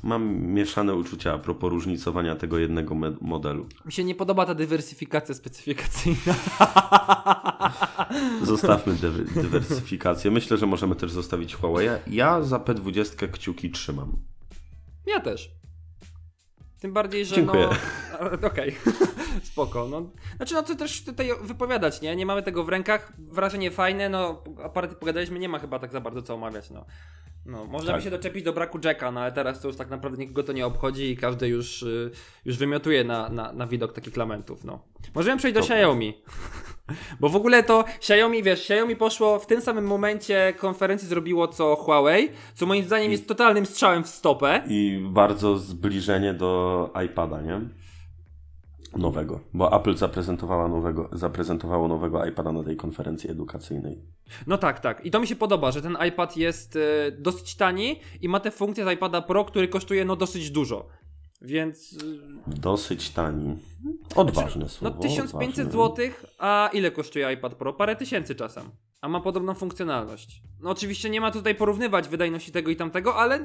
[0.04, 3.66] Mam mieszane uczucia a propos różnicowania tego jednego modelu.
[3.86, 6.18] Mi się nie podoba ta dywersyfikacja specyfikacyjna.
[8.44, 10.32] Zostawmy dywer- dywersyfikację.
[10.32, 11.88] Myślę, że możemy też zostawić Huawei.
[12.08, 14.18] Ja za P20 kciuki trzymam.
[15.08, 15.52] Ja też.
[16.88, 17.70] Tym bardziej, że Dziękuję.
[18.42, 18.48] no...
[18.48, 18.76] Okej,
[19.52, 19.88] spoko.
[19.88, 20.10] No.
[20.38, 22.16] Znaczy, no co też tutaj wypowiadać, nie?
[22.16, 23.14] Nie mamy tego w rękach.
[23.18, 26.86] Wrażenie fajne, no aparaty pogadaliśmy, nie ma chyba tak za bardzo co omawiać, no.
[27.46, 27.96] No, można Tak.
[27.96, 30.54] by się doczepić do braku jacka, no ale teraz to już tak naprawdę nikogo to
[30.54, 32.12] nie obchodzi i każdy już, y,
[32.46, 34.80] już wymiotuje na, na, na widok takich lamentów, no.
[35.16, 35.76] Możemy przejść do Dobra.
[35.76, 36.22] Xiaomi.
[37.20, 41.76] Bo w ogóle to Xiaomi, wiesz, Xiaomi poszło w tym samym momencie konferencji zrobiło co
[41.76, 44.62] Huawei, co moim zdaniem jest totalnym strzałem w stopę.
[44.68, 47.62] I bardzo zbliżenie do iPada, nie?
[48.96, 49.40] Nowego.
[49.54, 54.02] Bo Apple zaprezentowała nowego, zaprezentowało nowego iPada na tej konferencji edukacyjnej.
[54.48, 55.06] No tak, tak.
[55.06, 58.52] I to mi się podoba, że ten iPad jest e, dosyć tani i ma te
[58.52, 60.88] funkcje z iPada Pro, który kosztuje no dosyć dużo.
[61.42, 61.94] Więc
[62.48, 63.56] e, Dosyć tani.
[64.16, 65.02] Odważne no słowo.
[65.02, 66.06] 1500 odważne.
[66.06, 67.74] zł, a ile kosztuje iPad Pro?
[67.74, 68.64] Parę tysięcy czasem.
[69.02, 70.42] A ma podobną funkcjonalność.
[70.60, 73.40] No oczywiście nie ma tutaj porównywać wydajności tego i tamtego, ale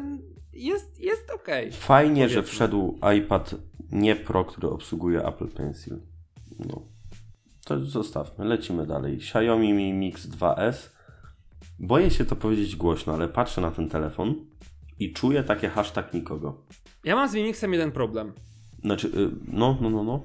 [0.53, 1.73] jest, jest okej.
[1.73, 2.53] Fajnie, że Powiedzmy.
[2.53, 3.55] wszedł iPad
[3.93, 5.99] nie Pro, który obsługuje Apple Pencil.
[6.59, 6.83] No.
[7.65, 9.15] To zostawmy, lecimy dalej.
[9.17, 10.89] Xiaomi Mi Mix 2S.
[11.79, 14.35] Boję się to powiedzieć głośno, ale patrzę na ten telefon
[14.99, 16.63] i czuję takie hashtag nikogo.
[17.05, 18.33] Ja mam z Mimixem jeden problem.
[18.85, 20.23] Znaczy, y, no, no, no, no.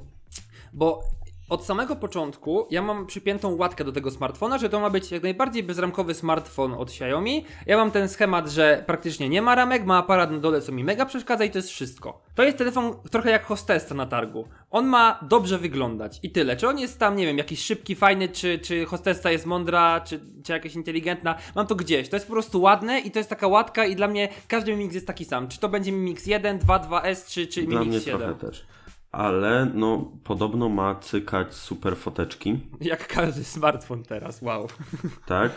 [0.73, 1.03] Bo
[1.49, 5.23] od samego początku ja mam przypiętą łatkę do tego smartfona, że to ma być jak
[5.23, 7.45] najbardziej bezramkowy smartfon od Xiaomi.
[7.65, 10.83] Ja mam ten schemat, że praktycznie nie ma ramek, ma aparat na dole, co mi
[10.83, 12.21] mega przeszkadza i to jest wszystko.
[12.35, 14.47] To jest telefon trochę jak hostessa na targu.
[14.71, 16.57] On ma dobrze wyglądać i tyle.
[16.57, 20.19] Czy on jest tam, nie wiem, jakiś szybki, fajny, czy, czy hostessa jest mądra, czy,
[20.43, 21.35] czy jakaś inteligentna.
[21.55, 22.09] Mam to gdzieś.
[22.09, 24.95] To jest po prostu ładne i to jest taka łatka i dla mnie każdy Mimix
[24.95, 25.47] jest taki sam.
[25.47, 28.19] Czy to będzie Mimix 1, 2, 2S, czy, czy Dla mnie Mimix 7.
[28.19, 28.65] trochę też.
[29.11, 34.67] Ale no, podobno ma cykać super foteczki, Jak każdy smartfon teraz, wow.
[35.25, 35.51] tak?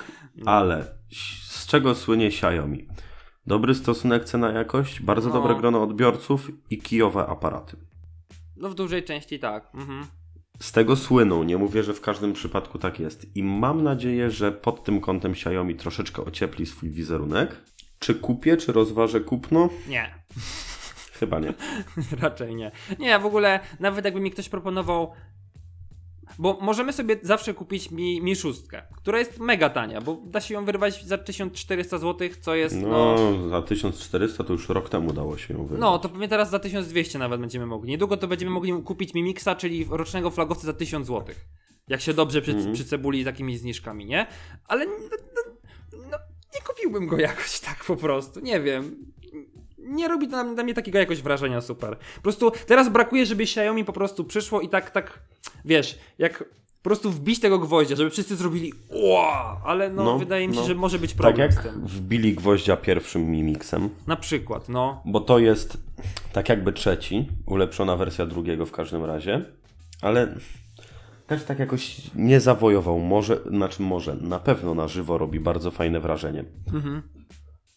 [0.46, 0.94] Ale
[1.50, 2.88] z czego słynie Xiaomi?
[3.46, 5.34] Dobry stosunek cena-jakość, bardzo No.
[5.34, 7.76] dobre grono odbiorców i kijowe aparaty.
[8.56, 9.70] No w dużej części tak.
[9.74, 10.06] Mhm.
[10.60, 13.36] Z tego słyną, nie mówię, że w każdym przypadku tak jest.
[13.36, 17.56] I mam nadzieję, że pod tym kątem Xiaomi troszeczkę ociepli swój wizerunek.
[17.98, 19.68] Czy kupię, czy rozważę kupno?
[19.88, 20.14] Nie,
[21.20, 21.54] Chyba nie.
[22.22, 22.70] raczej nie.
[22.98, 25.12] Nie, w ogóle nawet jakby mi ktoś proponował.
[26.38, 30.54] Bo możemy sobie zawsze kupić mi, mi szóstkę, która jest mega tania, bo da się
[30.54, 32.88] ją wyrwać za 1400 zł, co jest no.
[32.88, 35.80] No, za 1400 to już rok temu dało się ją wydać.
[35.80, 37.90] No, to pewnie teraz za 1200 nawet będziemy mogli.
[37.90, 41.34] Niedługo to będziemy mogli kupić mi Mixa, czyli rocznego flagowca za 1000 zł.
[41.88, 42.74] Jak się dobrze przy, Mhm.
[42.74, 44.26] przy cebuli z takimi zniżkami, nie?
[44.64, 44.92] Ale no,
[46.10, 46.18] no,
[46.54, 49.09] nie kupiłbym go jakoś tak po prostu, nie wiem.
[49.90, 51.96] Nie robi to na, na mnie takiego jakoś wrażenia super.
[52.16, 55.18] Po prostu teraz brakuje, żeby Xiaomi po prostu przyszło i tak, tak,
[55.64, 56.38] wiesz, jak
[56.82, 60.60] po prostu wbić tego gwoździa, żeby wszyscy zrobili wow, ale no, No, wydaje mi się,
[60.60, 60.66] no.
[60.66, 61.86] że może być Tak problem jak z tym.
[61.86, 65.02] wbili gwoździa pierwszym Mimixem, Na przykład, no.
[65.04, 65.78] bo to jest
[66.32, 69.44] tak jakby trzeci, ulepszona wersja drugiego w każdym razie,
[70.02, 70.34] ale
[71.26, 72.98] też tak jakoś nie zawojował.
[72.98, 76.44] Może, znaczy może, na pewno na żywo robi bardzo fajne wrażenie.
[76.74, 77.02] Mhm.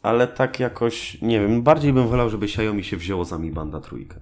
[0.04, 3.80] Ale tak jakoś, nie wiem, bardziej bym wolał, żeby Xiaomi się wzięło za Mi Banda
[3.82, 4.20] trójkę.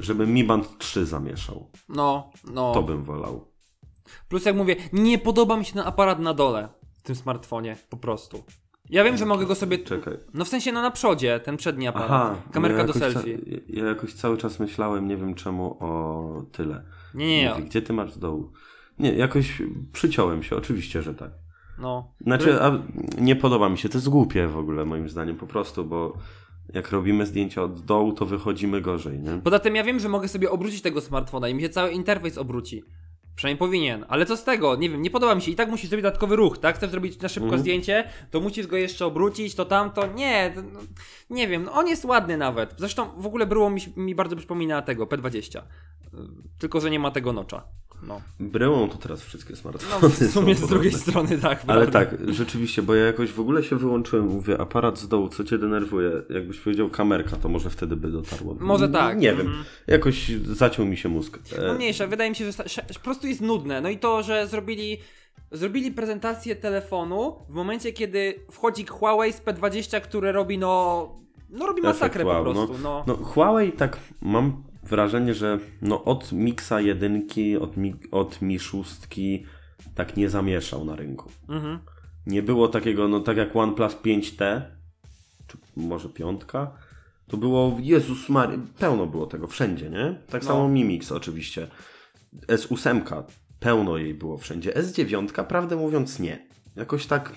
[0.00, 1.70] Żeby Mi Band 3 zamieszał.
[1.88, 2.74] No, no.
[2.74, 3.48] To bym wolał.
[4.28, 6.68] Plus jak mówię, nie podoba mi się ten aparat na dole
[6.98, 8.44] w tym smartfonie, po prostu.
[8.90, 9.78] Ja wiem, że mogę go sobie...
[9.78, 10.18] Czekaj.
[10.34, 12.10] No w sensie, no na przodzie, ten przedni aparat.
[12.10, 13.38] Aha, Kamerka ja do selfie.
[13.38, 16.84] Ca- ja jakoś cały czas myślałem, nie wiem czemu, o tyle.
[17.14, 17.68] Nie, nie, Mówi, nie.
[17.68, 18.52] Gdzie ty masz z dołu?
[18.98, 19.62] Nie, jakoś
[19.92, 21.30] przyciąłem się, oczywiście, że tak.
[21.78, 22.12] No.
[22.20, 22.78] Znaczy, a
[23.18, 26.12] nie podoba mi się, to jest głupie w ogóle moim zdaniem po prostu, bo
[26.74, 29.40] jak robimy zdjęcia od dołu, to wychodzimy gorzej, nie?
[29.44, 32.38] Poza tym ja wiem, że mogę sobie obrócić tego smartfona i mi się cały interfejs
[32.38, 32.82] obróci.
[33.36, 34.76] Przynajmniej powinien, ale co z tego?
[34.76, 35.50] Nie wiem, nie podoba mi się.
[35.50, 36.76] I tak musisz zrobić dodatkowy ruch, tak?
[36.76, 37.60] Chcesz zrobić na szybko Mhm.
[37.62, 40.06] zdjęcie, to musisz go jeszcze obrócić, to tamto.
[40.06, 40.80] Nie, to, no,
[41.30, 42.74] nie wiem, no on jest ładny nawet.
[42.78, 45.58] Zresztą w ogóle było mi, mi bardzo przypomina tego P20.
[45.58, 45.62] Y,
[46.58, 47.64] Tylko, że nie ma tego nocza.
[48.08, 51.62] No, Bryłą to teraz wszystkie no smartfony w sumie są z drugiej strony tak.
[51.66, 52.16] Ale prawda?
[52.16, 55.58] tak, rzeczywiście, bo ja jakoś w ogóle się wyłączyłem, mówię, aparat z dołu, co cię
[55.58, 56.10] denerwuje?
[56.30, 58.56] Jakbyś powiedział kamerka, to może wtedy by dotarło.
[58.60, 59.18] Może tak.
[59.18, 59.48] Nie Mhm.
[59.48, 61.38] wiem, jakoś zaciął mi się mózg.
[61.58, 63.80] E, No mniejsza, wydaje mi się, że po prostu jest nudne.
[63.80, 64.98] No i to, że zrobili.
[65.52, 71.08] Zrobili prezentację telefonu w momencie, kiedy wchodzi Huawei z P20, które robi no.
[71.50, 72.74] No robi masakrę wow, po prostu.
[72.82, 73.04] No.
[73.06, 79.46] No Huawei tak mam wrażenie, że no od Mixa jedynki, od Mi, od Mi szóstki
[79.94, 81.30] tak nie zamieszał na rynku.
[81.48, 81.78] Mhm.
[82.26, 84.60] Nie było takiego, no tak jak OnePlus 5T,
[85.46, 86.72] czy może piątka,
[87.26, 90.14] to było, Jezus Mary, pełno było tego wszędzie, nie?
[90.30, 90.48] Tak No.
[90.48, 91.68] samo Mi Mix oczywiście.
[92.46, 93.22] S8,
[93.60, 94.72] pełno jej było wszędzie.
[94.72, 96.46] S9, prawdę mówiąc, nie.
[96.76, 97.32] Jakoś tak,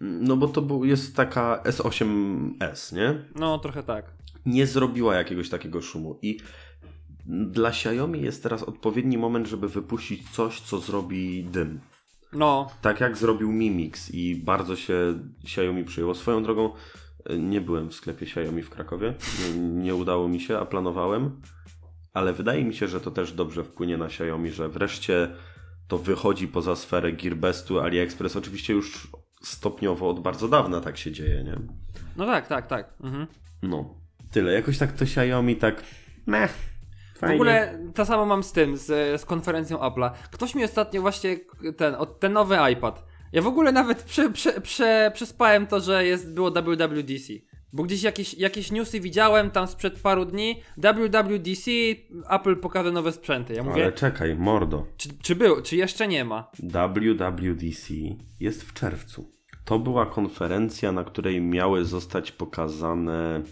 [0.00, 3.24] no bo to był, jest taka S8S, nie?
[3.34, 4.12] No trochę tak.
[4.46, 6.18] nie zrobiła jakiegoś takiego szumu.
[6.22, 6.38] I
[7.26, 11.80] dla Xiaomi jest teraz odpowiedni moment, żeby wypuścić coś, co zrobi dym.
[12.32, 12.70] No.
[12.82, 16.14] Tak jak zrobił Mimix i bardzo się Xiaomi przyjęło.
[16.14, 16.72] Swoją drogą
[17.24, 19.14] e, nie byłem w sklepie Xiaomi w Krakowie.
[19.40, 21.40] Nie, nie udało mi się, a planowałem.
[22.14, 25.28] Ale wydaje mi się, że to też dobrze wpłynie na Xiaomi, że wreszcie
[25.88, 28.36] to wychodzi poza sferę Gearbestu, AliExpress.
[28.36, 29.08] Oczywiście już
[29.42, 31.56] stopniowo od bardzo dawna tak się dzieje, nie?
[32.16, 32.94] No tak, tak, tak.
[33.00, 33.26] Mhm.
[33.62, 33.94] No,
[34.30, 34.52] tyle.
[34.52, 35.82] Jakoś tak to Xiaomi tak.
[36.26, 36.50] Meh.
[37.14, 37.34] W Fajnie.
[37.34, 40.10] ogóle to samo mam z tym, z, z konferencją Apple'a.
[40.30, 41.36] Ktoś mi ostatnio właśnie
[41.76, 43.04] ten, ten nowy iPad.
[43.32, 47.32] Ja w ogóle nawet prze, prze, prze, przespałem to, że jest, było WWDC.
[47.72, 50.62] Bo gdzieś jakieś, jakieś newsy widziałem tam sprzed paru dni.
[50.76, 51.70] WWDC,
[52.30, 53.54] Apple pokaże nowe sprzęty.
[53.54, 54.86] Ja mówię, Ale czekaj, mordo.
[54.96, 56.50] czy, czy był, czy jeszcze nie ma?
[56.58, 57.94] WWDC
[58.40, 59.32] jest w czerwcu.
[59.64, 63.42] To była konferencja, na której miały zostać pokazane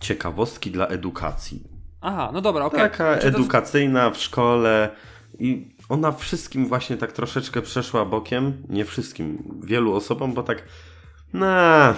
[0.00, 1.62] ciekawostki dla edukacji.
[2.00, 2.80] Aha, no dobra, okej.
[2.80, 4.90] Taka Czy to- edukacyjna w szkole
[5.38, 8.62] i ona wszystkim właśnie tak troszeczkę przeszła bokiem.
[8.68, 10.62] Nie wszystkim, wielu osobom, bo tak.
[11.32, 11.94] Na.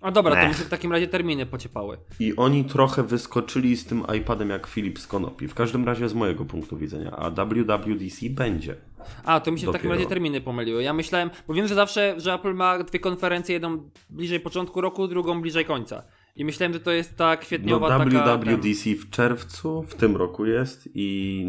[0.00, 0.48] A dobra, to Mech.
[0.48, 1.98] mi się w takim razie terminy pociepały.
[2.20, 5.48] I oni trochę wyskoczyli z tym iPadem jak Filip z Konopi.
[5.48, 7.10] W każdym razie z mojego punktu widzenia.
[7.10, 8.76] A WWDC będzie.
[9.24, 9.94] A, to mi się w takim Dopiero.
[9.94, 10.82] razie terminy pomyliły.
[10.82, 15.08] Ja myślałem, bo wiem, że zawsze, że Apple ma dwie konferencje, jedną bliżej początku roku,
[15.08, 16.02] drugą bliżej końca.
[16.36, 18.36] I myślałem, że to jest ta No, kwietniowa taka...
[18.38, 21.44] WWDC w czerwcu w tym roku jest i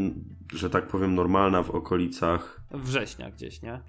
[0.54, 2.62] że tak powiem normalna w okolicach.
[2.72, 3.80] Września gdzieś, nie?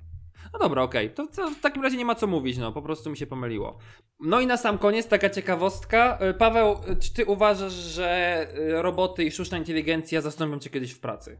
[0.53, 1.11] No dobra, okej.
[1.11, 3.79] To, to w takim razie nie ma co mówić, no po prostu mi się pomyliło.
[4.21, 6.19] No i na sam koniec taka ciekawostka.
[6.31, 10.93] Y, Paweł, y, czy ty uważasz, że y, roboty i sztuczna inteligencja zastąpią cię kiedyś
[10.93, 11.39] w pracy?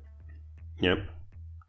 [0.83, 1.07] Nie.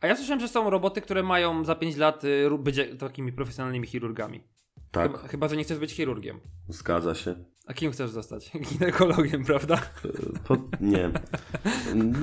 [0.02, 2.24] A ja słyszałem, że są roboty, które mają za 5 lat
[2.60, 4.44] być takimi profesjonalnymi chirurgami.
[4.92, 6.40] Tak, Chyba, chyba, że nie chcesz być chirurgiem.
[6.70, 7.36] zgadza się.
[7.68, 8.52] A kim chcesz zostać?
[8.72, 9.82] Ginekologiem, prawda?
[10.48, 11.10] Po, nie.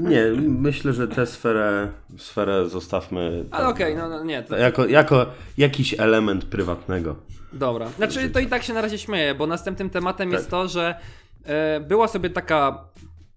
[0.01, 1.89] Nie, myślę, że tę sferę,
[2.19, 4.43] sferę zostawmy Ale okej, no, no nie.
[4.43, 5.27] To, jako, jako
[5.59, 7.17] jakiś element prywatnego.
[7.53, 7.89] dobra.
[7.89, 10.39] Znaczy, to i tak się na razie śmieję, bo następnym tematem Tak.
[10.39, 11.01] jest to, że
[11.45, 12.85] e, była sobie taka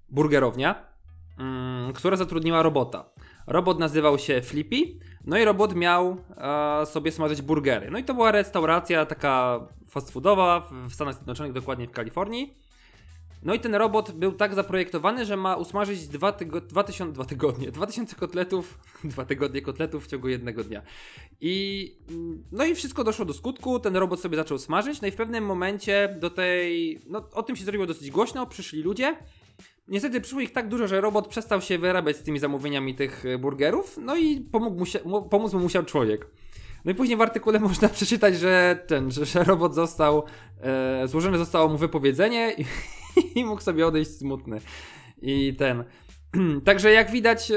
[0.10, 0.88] burgerownia,
[1.40, 3.06] mm, która zatrudniła robota.
[3.48, 4.76] Robot nazywał się Flippy,
[5.30, 6.18] no i robot miał
[6.82, 7.92] e, sobie smażyć burgery.
[7.92, 9.60] No i to była restauracja taka
[9.90, 12.54] fast foodowa w, Stanach Zjednoczonych, dokładnie w Kalifornii.
[13.44, 17.72] No i ten robot był tak zaprojektowany, że ma usmażyć dwa, tygo, dwa, dwa tygodnie,
[17.72, 20.82] 2000 kotletów, dwa tygodnie kotletów w ciągu jednego dnia.
[21.42, 25.12] I mm, no i wszystko doszło do skutku, ten robot sobie zaczął smażyć, no i
[25.12, 29.18] w pewnym momencie do tej, no o tym się zrobiło dosyć głośno, przyszli ludzie.
[29.90, 33.38] Niestety przyszło ich tak dużo, że robot przestał się wyrabiać z tymi zamówieniami tych e,
[33.38, 36.28] burgerów, no i pomógł mu się, pomóc mu musiał człowiek.
[36.86, 40.24] No i później w artykule można przeczytać, że ten, że, że robot został,
[40.62, 42.66] e, złożone zostało mu wypowiedzenie i,
[43.40, 44.62] i mógł sobie odejść smutny.
[45.22, 45.84] I ten.
[46.66, 47.56] Także jak widać, e,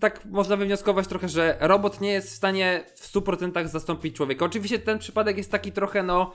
[0.00, 4.44] tak można wywnioskować trochę, że robot nie jest w stanie w 100% zastąpić człowieka.
[4.44, 6.32] Oczywiście ten przypadek jest taki trochę, no,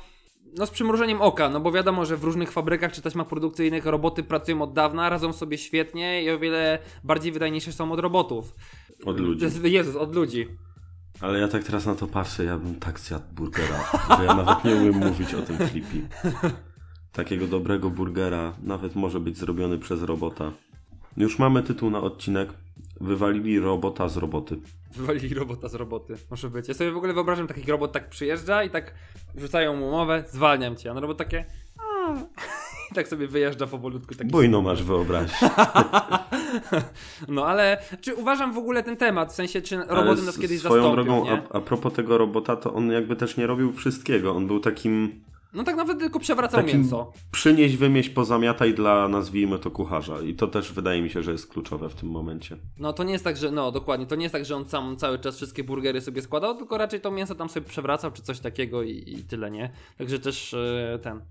[0.58, 4.24] no z przymrużeniem oka, no bo wiadomo, że w różnych fabrykach czy taśmach produkcyjnych roboty
[4.24, 8.56] pracują od dawna, radzą sobie świetnie i o wiele bardziej wydajniejsze są od robotów.
[9.06, 9.46] Od ludzi.
[9.64, 10.48] Jezus, od ludzi.
[11.22, 14.64] Ale ja tak teraz na to patrzę, ja bym tak zjadł burgera, że ja nawet
[14.64, 16.02] nie umiem mówić o tym flipi.
[17.12, 20.52] Takiego dobrego burgera nawet może być zrobiony przez robota.
[21.18, 22.50] Już mamy tytuł na odcinek.
[23.02, 24.58] Wywalili robota z roboty.
[24.98, 26.16] Wywalili robota z roboty.
[26.32, 26.68] Może być.
[26.68, 28.94] Ja sobie w ogóle wyobrażam, taki robot tak przyjeżdża i tak
[29.36, 30.92] rzucają mu umowę, zwalniam cię.
[30.92, 31.46] A no robot takie.
[31.78, 32.14] "A".
[32.92, 34.16] I tak sobie wyjeżdża powolutku.
[34.16, 35.50] Taki Bujno masz wyobraźnię.
[37.28, 40.84] No ale czy uważam w ogóle ten temat, w sensie czy roboty nas kiedyś swoją
[40.84, 41.32] zastąpią, drogą, nie?
[41.32, 44.36] a, a propos tego robota, to on jakby też nie robił wszystkiego.
[44.36, 45.24] On był takim
[45.56, 47.12] No tak nawet tylko przewracał Takim- mięso.
[47.32, 50.22] przynieś, wymieść, pozamiataj dla, nazwijmy to, kucharza.
[50.22, 52.58] I to też wydaje mi się, że jest kluczowe w tym momencie.
[52.78, 54.98] No to nie jest tak, że no dokładnie, to nie jest tak, że on sam
[54.98, 58.40] cały czas wszystkie burgery sobie składał, tylko raczej to mięso tam sobie przewracał czy coś
[58.40, 59.72] takiego i, i tyle, nie?
[59.98, 61.22] Także też e, ten,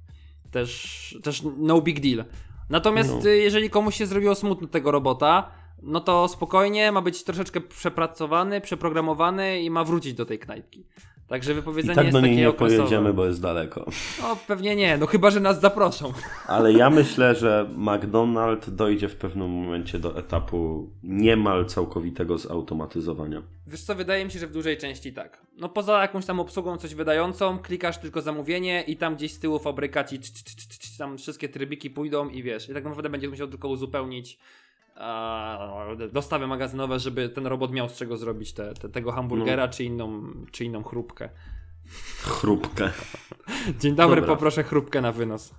[0.51, 2.25] też, też no big deal.
[2.70, 3.31] Natomiast No.
[3.31, 5.51] e, jeżeli komuś się zrobiło smutno tego robota,
[5.83, 10.87] no to spokojnie, ma być troszeczkę przepracowany, przeprogramowany i ma wrócić do tej knajpki.
[11.29, 12.79] Także I wypowiedzenie tak jest do niej nie okresowe.
[12.79, 13.87] pojedziemy, bo jest daleko.
[14.22, 16.12] No pewnie nie, no chyba, że nas zaproszą.
[16.47, 23.43] Ale ja myślę, że McDonald's dojdzie w pewnym momencie do etapu niemal całkowitego zautomatyzowania.
[23.66, 25.47] Wiesz co, wydaje mi się, że w dużej części tak.
[25.57, 29.59] No poza jakąś tam obsługą coś wydającą, klikasz tylko zamówienie i tam gdzieś z tyłu
[29.59, 30.18] fabryka ci
[30.99, 34.39] tam wszystkie trybiki pójdą i wiesz, i tak naprawdę będziesz musiał tylko uzupełnić
[36.12, 40.22] dostawy magazynowe, żeby ten robot miał z czego zrobić te, te, tego hamburgera czy, inną,
[40.53, 41.28] czy inną chrupkę.
[42.22, 42.90] Chrupkę.
[43.80, 44.34] Dzień dobry, Dobra.
[44.34, 45.55] poproszę chrupkę na wynos.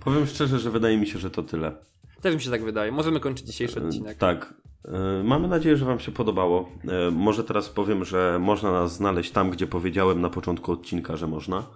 [0.00, 1.72] Powiem szczerze, że wydaje mi się, że to tyle.
[2.20, 2.92] Też mi się tak wydaje.
[2.92, 4.18] Możemy kończyć dzisiejszy odcinek.
[4.18, 4.54] Tak.
[4.84, 6.68] E, Mamy nadzieję, że Wam się podobało.
[6.88, 11.26] E, Może teraz powiem, że można nas znaleźć tam, gdzie powiedziałem na początku odcinka, że
[11.26, 11.66] można,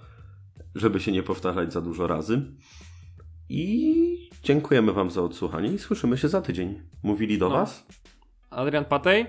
[0.75, 2.43] żeby się nie powtarzać za dużo razy.
[3.49, 6.81] I dziękujemy Wam za odsłuchanie i słyszymy się za tydzień.
[7.03, 7.55] Mówili do No.
[7.55, 7.87] Was
[8.51, 9.27] Adrian Patej.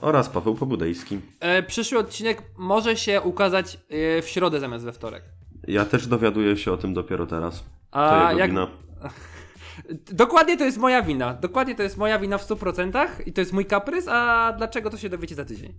[0.00, 1.18] oraz Paweł Pobudejski.
[1.40, 5.22] E, przyszły odcinek może się ukazać e, w środę zamiast we wtorek.
[5.68, 7.64] Ja też dowiaduję się o tym dopiero teraz.
[7.90, 8.66] To A jego jak, wina.
[10.12, 11.34] Dokładnie to jest moja wina.
[11.34, 14.96] Dokładnie to jest moja wina w 100% i to jest mój kaprys, a dlaczego to
[14.96, 15.74] się dowiecie za tydzień.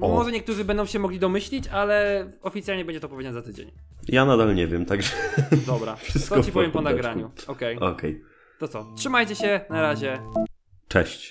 [0.00, 0.08] O.
[0.08, 3.70] Może niektórzy będą się mogli domyślić, ale oficjalnie będzie to powiedziane za tydzień.
[4.08, 5.12] Ja nadal nie wiem, także
[5.66, 7.30] Dobra, Wszystko to ci powiem po nagraniu.
[7.46, 8.22] Okej, okej.
[8.58, 8.92] to co?
[8.96, 10.18] Trzymajcie się, na razie.
[10.88, 11.30] Cześć.